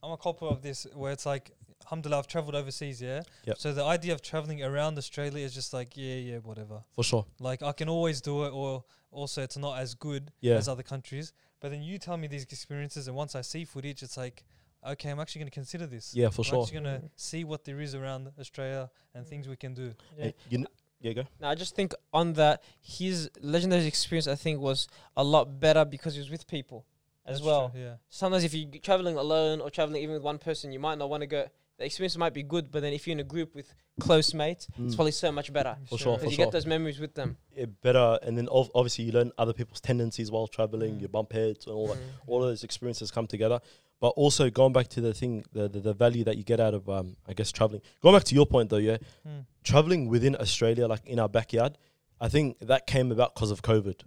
[0.02, 1.50] I'm a couple of this where it's like,
[1.84, 3.22] alhamdulillah, I've traveled overseas, yeah.
[3.44, 3.58] Yep.
[3.58, 6.82] So the idea of traveling around Australia is just like, yeah, yeah, whatever.
[6.94, 7.26] For sure.
[7.38, 10.54] Like I can always do it, or also it's not as good Yeah.
[10.56, 11.32] as other countries.
[11.60, 14.42] But then you tell me these experiences, and once I see footage, it's like,
[14.86, 16.14] okay, I'm actually going to consider this.
[16.14, 16.58] Yeah, for sure.
[16.58, 17.10] I'm actually going to Mm.
[17.16, 19.94] see what there is around Australia and things we can do.
[20.18, 20.24] Yeah.
[20.24, 20.66] Hey, you kn-
[21.00, 21.24] yeah, go.
[21.40, 25.84] No, I just think on that his legendary experience I think was a lot better
[25.84, 26.84] because he was with people
[27.26, 27.70] as That's well.
[27.70, 27.94] true, yeah.
[28.08, 31.20] Sometimes if you're traveling alone or traveling even with one person, you might not want
[31.22, 31.46] to go.
[31.82, 34.68] The experience might be good, but then if you're in a group with close mates,
[34.78, 34.96] it's Mm.
[34.96, 36.44] probably so much better For sure, because for you sure.
[36.46, 37.36] get those memories with them.
[37.56, 40.92] Yeah, better, and then ov- obviously you learn other people's tendencies while traveling.
[40.98, 41.00] Mm.
[41.02, 41.96] You bump heads and all that.
[41.98, 42.28] Mm.
[42.28, 43.58] All of those experiences come together.
[43.98, 46.74] But also going back to the thing, the, the the value that you get out
[46.74, 47.82] of, um, I guess traveling.
[48.00, 49.44] Going back to your point though, yeah, Mm.
[49.64, 51.78] traveling within Australia, like in our backyard,
[52.20, 53.98] I think that came about because of COVID.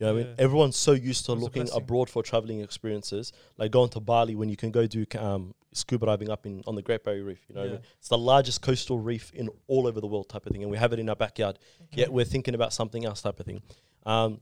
[0.00, 0.34] You know what I mean?
[0.38, 4.00] Everyone's so used to It was a looking abroad for traveling experiences, like going to
[4.00, 7.24] Bali when you can go do um, scuba diving up in on the Great Barrier
[7.24, 7.44] Reef.
[7.48, 7.78] You know, Yeah.
[7.98, 10.78] it's the largest coastal reef in all over the world, type of thing, and we
[10.78, 11.58] have it in our backyard.
[11.92, 13.60] Yet we're thinking about something else, type of thing.
[14.06, 14.40] Um,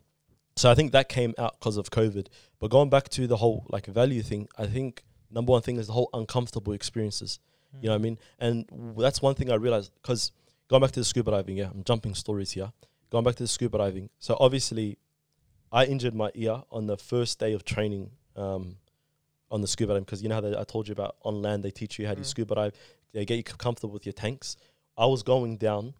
[0.57, 2.27] so I think that came out because of COVID.
[2.61, 5.87] But going back to the whole like value thing, I think number one thing is
[5.89, 7.41] the whole uncomfortable experiences.
[7.81, 8.19] You know what I mean?
[8.39, 10.31] And w- that's one thing I realized because
[10.69, 12.71] going back to the scuba diving, yeah, I'm jumping stories here.
[13.09, 14.11] Going back to the scuba diving.
[14.19, 14.99] So obviously,
[15.73, 18.77] I injured my ear on the first day of training um,
[19.53, 21.63] on the scuba diving because you know how they, I told you about on land
[21.63, 22.27] they teach you how to Mm.
[22.27, 22.75] scuba dive,
[23.13, 24.57] they get you comfortable with your tanks.
[24.99, 25.95] I was going down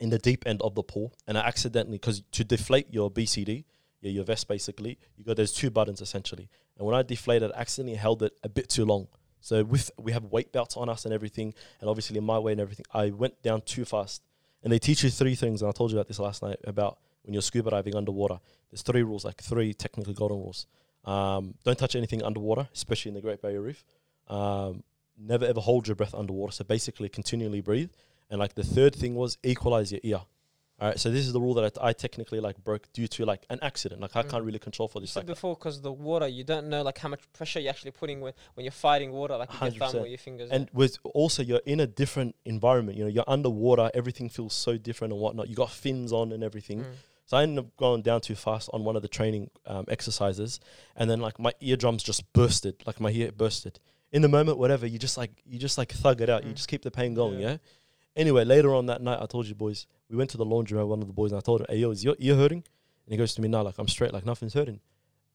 [0.00, 3.64] in the deep end of the pool and I accidentally because to deflate your BCD,
[4.00, 6.48] yeah, your vest basically, you got there's two buttons essentially,
[6.78, 9.08] and when I deflated, I accidentally held it a bit too long.
[9.40, 12.52] So with we have weight belts on us and everything, and obviously in my weight
[12.52, 14.22] and everything, I went down too fast.
[14.62, 16.98] And they teach you three things, and I told you about this last night about
[17.22, 18.38] when you're scuba diving underwater.
[18.70, 20.66] There's three rules, like three technically golden rules.
[21.08, 23.84] Um, don't touch anything underwater, especially in the Great Barrier Reef.
[24.28, 24.82] Um,
[25.18, 26.52] never ever hold your breath underwater.
[26.52, 27.90] So basically, continually breathe.
[28.30, 30.20] And like the third thing was equalize your ear.
[30.80, 30.98] All right.
[31.00, 33.58] So this is the rule that I, I technically like broke due to like an
[33.62, 34.00] accident.
[34.02, 34.46] Like I can't Mm.
[34.46, 35.16] really control for this.
[35.16, 38.20] Like, before, because the water, you don't know like how much pressure you're actually putting
[38.20, 40.50] when, when you're fighting water, like with your thumb or your fingers.
[40.50, 42.96] and with also you're in a different environment.
[42.98, 43.90] You know, you're underwater.
[43.94, 45.48] Everything feels so different and whatnot.
[45.48, 46.80] You got fins on and everything.
[46.82, 46.92] Mm.
[47.28, 50.60] So I ended up going down too fast on one of the training um, exercises,
[50.96, 53.78] and then like my eardrums just bursted, like my ear bursted.
[54.10, 56.44] In the moment, whatever, you just like you just like thug it out.
[56.44, 56.56] You Mm.
[56.56, 57.50] just keep the pain going, Yeah.
[57.50, 57.56] yeah.
[58.16, 60.82] Anyway, later on that night, I told you boys, we went to the laundry.
[60.82, 62.64] One of the boys, and I told him, "Hey, yo, is your ear hurting?"
[63.04, 64.80] And he goes to me, "No, like I'm straight, like nothing's hurting."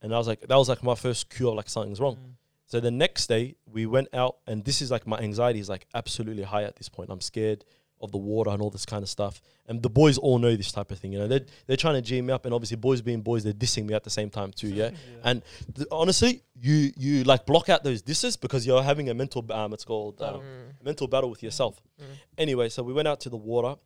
[0.02, 2.16] And I was like, that was like my first cue of like something's wrong.
[2.16, 2.32] Mm.
[2.66, 5.86] So the next day we went out, and this is like my anxiety is like
[5.94, 7.12] absolutely high at this point.
[7.12, 7.64] I'm scared
[8.04, 9.41] of the water and all this kind of stuff.
[9.68, 11.14] And the boys all know this type of thing.
[11.14, 13.54] You know, they're they're trying to G me up, and obviously boys being boys, they're
[13.54, 14.68] dissing me at the same time too.
[14.68, 14.91] Yeah.
[15.24, 15.41] And
[15.76, 19.74] th- honestly, you you like block out those disses because you're having a mental um,
[19.74, 20.84] it's called um, Mm.
[20.84, 21.82] mental battle with yourself.
[21.99, 22.06] Mm.
[22.38, 23.80] Anyway, so we went out to the water,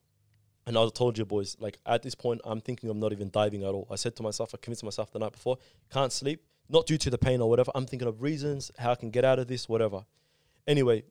[0.65, 3.61] and I told you boys, like at this point, I'm thinking I'm not even diving
[3.63, 3.87] at all.
[3.91, 5.57] I said to myself, I convinced myself the night before,
[5.93, 7.71] can't sleep, not due to the pain or whatever.
[7.75, 10.05] I'm thinking of reasons how I can get out of this, whatever.
[10.65, 11.03] Anyway,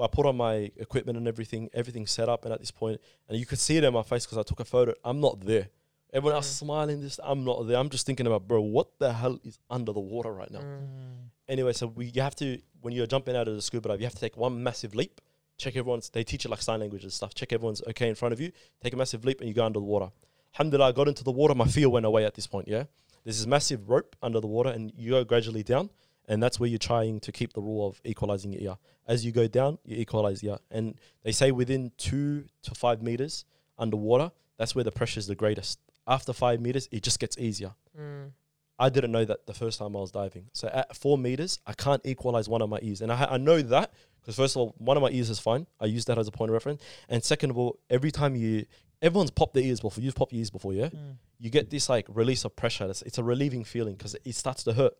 [0.00, 3.38] I put on my equipment and everything, everything's set up, and at this point, and
[3.38, 4.94] you could see it in my face because I took a photo.
[5.04, 5.68] I'm not there.
[6.12, 6.58] Everyone else Mm.
[6.58, 7.00] smiling.
[7.00, 7.78] This, I'm not there.
[7.78, 10.60] I'm just thinking about, bro, what the hell is under the water right now?
[10.60, 11.30] Mm.
[11.48, 14.06] Anyway, so we you have to when you're jumping out of the scuba dive, you
[14.06, 15.20] have to take one massive leap.
[15.58, 16.10] Check everyone's.
[16.10, 17.34] They teach you like sign language and stuff.
[17.34, 18.50] Check everyone's okay in front of you.
[18.82, 20.10] Take a massive leap and you go under the water.
[20.54, 21.54] Alhamdulillah, I got into the water.
[21.54, 22.68] My fear went away at this point.
[22.68, 22.84] Yeah,
[23.24, 25.90] there's this massive rope under the water, and you go gradually down,
[26.28, 28.76] and that's where you're trying to keep the rule of equalizing your ear.
[29.06, 33.02] As you go down, you equalize your ear, and they say within two to five
[33.02, 33.44] meters
[33.78, 35.78] underwater, that's where the pressure is the greatest.
[36.06, 37.74] After five meters, it just gets easier.
[37.98, 38.30] Mm.
[38.78, 40.46] I didn't know that the first time I was diving.
[40.52, 43.62] So at four meters, I can't equalize one of my ears, and I, I know
[43.62, 45.66] that because first of all, one of my ears is fine.
[45.80, 48.66] I use that as a point of reference, and second of all, every time you,
[49.00, 50.02] everyone's popped their ears before.
[50.02, 50.86] You've popped your ears before, yeah.
[50.86, 51.16] Mm.
[51.38, 52.88] You get this like release of pressure.
[52.88, 54.94] It's, it's a relieving feeling because it starts to hurt.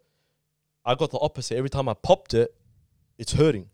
[0.85, 1.57] I got the opposite.
[1.57, 2.55] Every time I popped it,
[3.19, 3.69] it's hurting.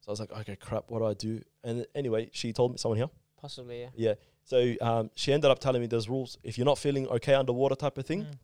[0.00, 0.84] So I was like, okay, crap.
[0.88, 1.40] What do I do?
[1.64, 3.10] And anyway, she told me someone here.
[3.40, 3.88] Possibly, yeah.
[3.96, 4.14] Yeah.
[4.44, 6.38] So um, she ended up telling me there's rules.
[6.44, 8.38] If you're not feeling okay underwater, type of thing, Mm.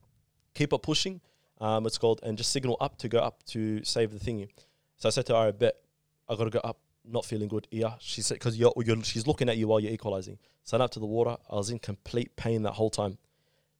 [0.55, 1.21] keep it pushing.
[1.61, 4.49] Um, it's called and just signal up to go up to save the thingy.
[4.97, 5.77] So I said to her, I bet
[6.29, 6.79] I gotta go up.
[7.05, 7.67] Not feeling good.
[7.73, 10.39] Yeah, she said because you're, you're she's looking at you while you're equalizing.
[10.65, 11.37] So I went up to the water.
[11.51, 13.19] I was in complete pain that whole time.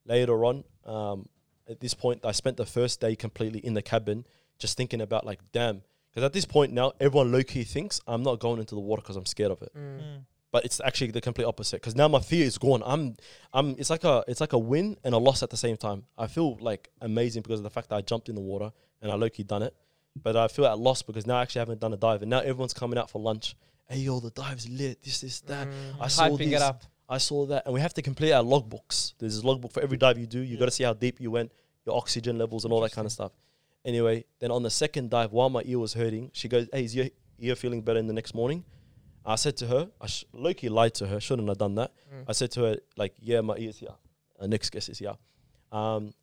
[0.05, 1.29] Later on, um,
[1.69, 4.25] at this point, I spent the first day completely in the cabin,
[4.59, 5.81] just thinking about like, damn.
[6.09, 9.01] Because at this point now, everyone low key thinks I'm not going into the water
[9.01, 9.99] because I'm scared of it Mm.
[9.99, 10.25] Mm.
[10.51, 12.83] but it's actually the complete opposite because now my fear is gone.
[12.85, 13.15] I'm,
[13.51, 13.75] I'm.
[13.79, 16.03] It's like a, it's like a win and a loss at the same time.
[16.17, 19.11] I feel like amazing because of the fact that I jumped in the water and
[19.11, 19.73] I low-key done it,
[20.21, 22.39] but I feel at loss because now I actually haven't done a dive and now
[22.41, 23.55] everyone's coming out for lunch.
[23.89, 25.01] Hey yo, the dive's lit.
[25.01, 25.67] This, this, that.
[25.67, 25.71] Mm.
[25.99, 26.53] I saw Hyping this.
[26.53, 26.83] it up.
[27.09, 29.13] I saw that, and we have to complete our logbooks.
[29.19, 30.39] There's a logbook for every dive you do.
[30.39, 31.51] You got to see how deep you went,
[31.85, 33.31] your oxygen levels, and all that kind of stuff.
[33.85, 36.95] Anyway, then on the second dive, while my ear was hurting, she goes, "Hey, is
[36.95, 37.07] your
[37.39, 38.63] ear feeling better in the next morning?"
[39.25, 41.19] I said to her, I sh- Loki lied to her.
[41.19, 41.91] Shouldn't have done that.
[42.13, 42.23] Mm.
[42.27, 43.95] I said to her, like, "Yeah, my ears here.
[44.39, 45.15] Our next guess is here."
[45.71, 46.13] Um,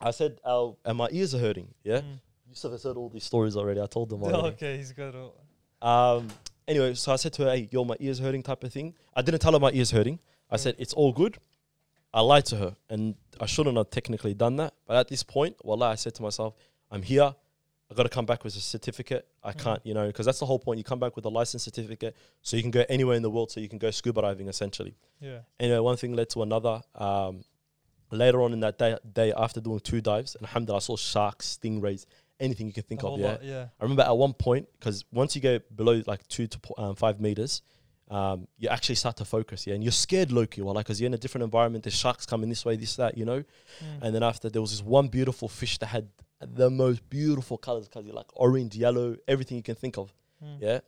[0.00, 2.20] I said, "Our and my ears are hurting." Yeah, Mm.
[2.48, 3.80] Yusuf has heard all these stories already.
[3.80, 4.48] I told them already.
[4.54, 5.34] okay, he's got all.
[5.82, 6.28] Um,
[6.68, 8.94] anyway, so I said to her, "Hey, yo, my ears hurting," type of thing.
[9.14, 10.18] I didn't tell her my ears hurting.
[10.50, 10.60] I Mm.
[10.60, 11.38] said it's all good.
[12.14, 14.74] I lied to her, and I shouldn't have technically done that.
[14.86, 16.54] But at this point, wallah, I said to myself,
[16.90, 17.34] "I'm here.
[17.90, 19.28] I got to come back with a certificate.
[19.44, 19.58] I Mm.
[19.62, 20.78] can't, you know, because that's the whole point.
[20.78, 23.50] You come back with a license certificate, so you can go anywhere in the world.
[23.52, 25.40] So you can go scuba diving, essentially." Yeah.
[25.60, 26.82] Anyway, one thing led to another.
[26.94, 27.44] Um,
[28.10, 31.58] later on in that day, day after doing two dives, and alhamdulillah, I saw sharks,
[31.60, 32.06] stingrays,
[32.40, 33.18] anything you can think a of.
[33.18, 33.66] Yeah, lot, yeah.
[33.80, 37.20] I remember at one point because once you go below like two to um, five
[37.20, 37.62] meters,
[38.10, 41.08] um, you actually start to focus, yeah, and you're scared, Loki, well, like because you're
[41.08, 41.84] in a different environment.
[41.84, 43.40] There's sharks coming this way, this that, you know.
[43.40, 44.02] Mm.
[44.02, 46.08] And then after there was this one beautiful fish that had
[46.40, 50.12] the most beautiful colors, because you like orange, yellow, everything you can think of,
[50.44, 50.58] Mm.
[50.60, 50.80] yeah.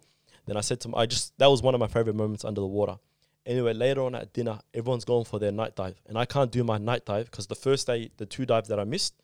[0.46, 2.60] Then I said to him, I just that was one of my favorite moments under
[2.60, 2.98] the water.
[3.46, 6.62] Anyway, later on at dinner, everyone's going for their night dive, and I can't do
[6.62, 9.14] my night dive because the first day, the two dives that I missed,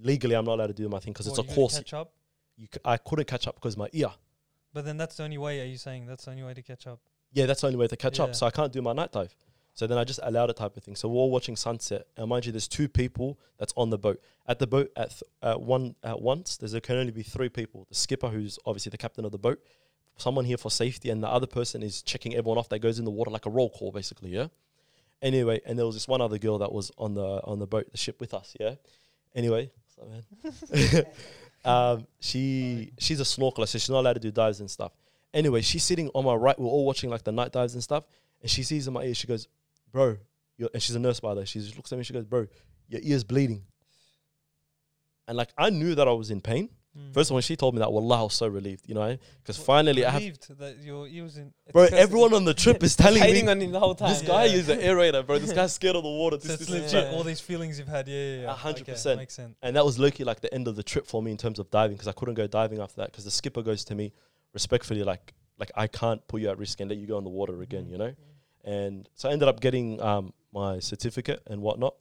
[0.00, 1.76] legally I'm not allowed to do my thing because it's a course.
[1.78, 2.12] Catch up,
[2.56, 4.10] You c- I couldn't catch up because my ear.
[4.72, 5.60] but then that's the only way.
[5.60, 7.00] Are you saying that's the only way to catch up?
[7.32, 8.24] Yeah, that's the only way to catch Yeah.
[8.26, 8.34] up.
[8.34, 9.34] So I can't do my night dive.
[9.74, 10.96] So then I just allowed it type of thing.
[10.96, 14.22] So we're all watching sunset, and mind you, there's two people that's on the boat.
[14.48, 17.50] At the boat at th- at one at once, there's there can only be three
[17.50, 19.62] people: the skipper, who's obviously the captain of the boat,
[20.16, 23.04] someone here for safety, and the other person is checking everyone off that goes in
[23.04, 24.30] the water like a roll call, basically.
[24.30, 24.46] Yeah.
[25.20, 27.90] Anyway, and there was this one other girl that was on the on the boat,
[27.92, 28.54] the ship with us.
[28.58, 28.76] Yeah.
[29.34, 29.70] Anyway,
[30.04, 31.06] man?
[31.64, 34.92] um, she she's a snorkeler, so she's not allowed to do dives and stuff.
[35.32, 36.58] Anyway, she's sitting on my right.
[36.58, 38.04] We're all watching like the night dives and stuff,
[38.40, 39.14] and she sees in my ear.
[39.14, 39.48] She goes,
[39.92, 40.18] "Bro,"
[40.58, 41.46] and she's a nurse by the way.
[41.46, 42.04] She just looks at me.
[42.04, 42.46] She goes, "Bro,
[42.88, 43.62] your ear's bleeding."
[45.28, 46.70] And like I knew that I was in pain.
[46.96, 47.12] Mm.
[47.12, 49.16] First of all, when she told me that, wallah, I was so relieved, you know,
[49.42, 50.20] because finally I have.
[50.20, 51.52] Relieved that your ears in.
[51.72, 54.08] Bro, everyone on the trip is telling me on him the whole time.
[54.10, 54.54] this guy Yeah.
[54.56, 55.38] is an aerator, bro.
[55.38, 56.38] This guy's scared of the water.
[56.38, 57.12] This, this, legit.
[57.12, 58.08] All these feelings you've had.
[58.08, 58.50] Yeah, yeah, yeah.
[58.50, 59.20] A hundred percent.
[59.20, 59.56] Makes sense.
[59.62, 61.70] And that was Loki like the end of the trip for me in terms of
[61.70, 64.12] diving because I couldn't go diving after that because the skipper goes to me
[64.54, 67.30] respectfully like like I can't put you at risk and let you go in the
[67.30, 68.14] water again, you know.
[68.64, 71.94] And so I ended up getting um, my certificate and whatnot,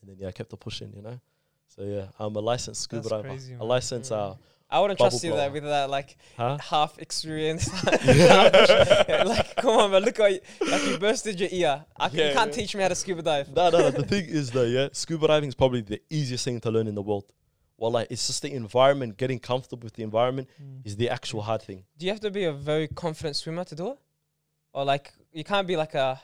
[0.00, 1.20] and then yeah, I kept the pushing, you know.
[1.68, 3.68] So yeah, I'm a licensed scuba That's diver, crazy, a man.
[3.68, 4.34] licensed uh,
[4.68, 5.40] I wouldn't Bubble trust you blower.
[5.42, 6.58] there with that like huh?
[6.60, 7.68] half experience.
[7.84, 10.40] like, come on, man, look at you,
[10.70, 11.84] like you bursted your ear.
[11.98, 12.56] I c- Yeah, you can't yeah.
[12.56, 13.54] teach me how to scuba dive.
[13.54, 13.90] No, no, no.
[13.90, 16.94] The thing is though, yeah, scuba diving is probably the easiest thing to learn in
[16.94, 17.24] the world.
[17.78, 20.80] Well, like it's just the environment, getting comfortable with the environment Mm.
[20.86, 21.84] is the actual hard thing.
[21.98, 23.98] Do you have to be a very confident swimmer to do it,
[24.72, 26.20] or like you can't be like a?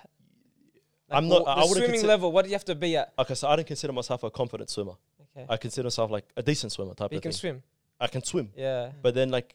[1.09, 2.33] Like I'm not- wha- I The swimming consider- level.
[2.33, 3.13] What do you have to be at?
[3.19, 4.95] Okay, so I don't consider myself a confident swimmer.
[5.37, 7.15] Okay, I consider myself like a decent swimmer type of thing.
[7.17, 7.39] you of can thing.
[7.39, 7.63] swim.
[8.01, 8.51] I can swim.
[8.57, 8.91] Yeah.
[9.03, 9.55] but then like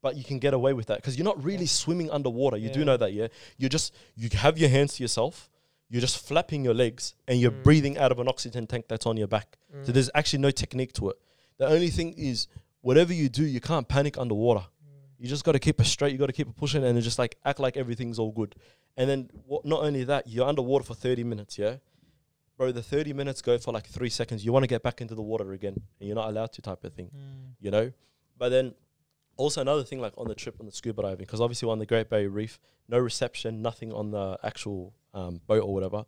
[0.00, 1.68] but you can get away with that because you're not really Yeah.
[1.82, 5.48] swimming underwater you do know that yeah you just you have your hands to yourself
[5.88, 7.62] you're just flapping your legs and you're Mm.
[7.62, 9.94] breathing out of an oxygen tank that's on your back so Mm.
[9.94, 11.16] there's actually no technique to it
[11.58, 12.48] the only thing is
[12.80, 14.66] whatever you do you can't panic underwater
[15.18, 17.18] you just got to keep it straight you got to keep it pushing and just
[17.20, 18.56] like act like everything's all good
[18.96, 21.76] and then what, not only that you're underwater for 30 minutes yeah
[22.62, 25.14] bro the 30 minutes go for like three seconds you want to get back into
[25.14, 27.54] the water again and you're not allowed to type of thing Mm.
[27.60, 27.92] you know.
[28.38, 28.74] But then
[29.36, 31.78] also another thing like on the trip on the scuba diving, because obviously we're on
[31.78, 36.04] the Great Barrier Reef, no reception, nothing on the actual um, boat or whatever.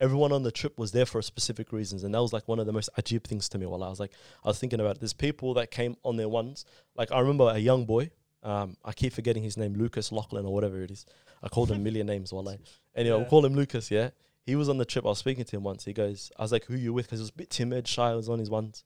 [0.00, 2.66] Everyone on the trip was there for specific reasons, and that was like one of
[2.66, 3.66] the most ajib things to me.
[3.66, 4.12] While I was like,
[4.44, 5.00] I was thinking about it.
[5.00, 6.64] there's people that came on their ones.
[6.96, 8.10] Like I remember a young boy.
[8.42, 11.06] Um, I keep forgetting his name, Lucas Lachlan or whatever it is.
[11.42, 12.32] I called him a million names.
[12.32, 12.58] While I
[12.94, 13.16] anyway, Yeah.
[13.16, 13.90] we'll call him Lucas.
[13.90, 14.10] Yeah,
[14.44, 15.04] he was on the trip.
[15.04, 15.84] I was speaking to him once.
[15.84, 18.10] He goes, I was like, "Who you with?" Because he was a bit timid, shy.
[18.10, 18.84] I was on his ones.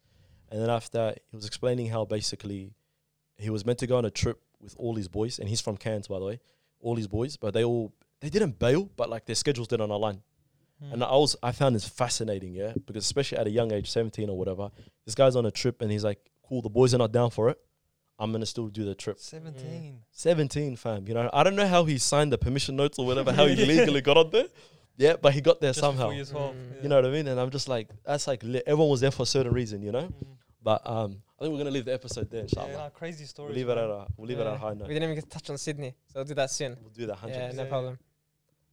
[0.50, 2.72] And then after that, he was explaining how basically
[3.36, 5.76] he was meant to go on a trip with all his boys, and he's from
[5.76, 6.40] Cairns, by the way,
[6.80, 10.22] all his boys, but they all they didn't bail, but like their schedules didn't align.
[10.82, 10.92] Mm.
[10.94, 14.30] And I was I found this fascinating, yeah, because especially at a young age, seventeen
[14.30, 14.70] or whatever,
[15.04, 17.50] this guy's on a trip and he's like, "Cool, the boys are not down for
[17.50, 17.58] it.
[18.18, 20.00] I'm gonna still do the trip." Seventeen.
[20.10, 21.06] Seventeen, fam.
[21.06, 23.56] You know, I don't know how he signed the permission notes or whatever, how he
[23.72, 24.46] legally got on there.
[24.98, 26.10] Yeah, but he got there Just somehow.
[26.10, 26.54] you're 12.
[26.54, 26.58] Mm.
[26.76, 26.82] yeah.
[26.82, 27.28] You know what I mean?
[27.28, 28.64] And I'm just like, that's like lit.
[28.66, 30.02] everyone was there for a certain reason, you know.
[30.08, 30.26] Mm.
[30.62, 32.68] But um, I think we're gonna leave the episode there, inshallah.
[32.72, 33.50] Yeah, no, crazy stories.
[33.54, 34.56] we'll leave it at a we'll leave it at a Yeah.
[34.58, 36.76] high We didn't even get to touch on Sydney, so we'll do that soon.
[36.82, 37.98] We'll do that hundred Yeah, no Yeah, problem.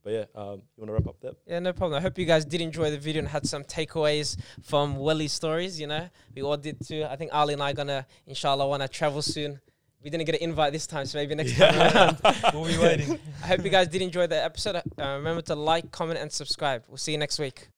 [0.03, 1.31] But yeah, um, you wanna wrap up there?
[1.47, 1.97] Yeah, no problem.
[1.97, 5.79] I hope you guys did enjoy the video and had some takeaways from Welly's stories.
[5.79, 7.05] You know, we all did too.
[7.07, 9.59] I think Ali and I gonna, inshallah, wanna travel soon,
[10.05, 12.15] We didn't get an invite this time, so maybe next time.
[12.53, 13.19] We'll be waiting.
[13.43, 14.75] I hope you guys did enjoy the episode.
[14.75, 16.83] Uh, remember to like, comment, and subscribe.
[16.87, 17.69] We'll see you next week.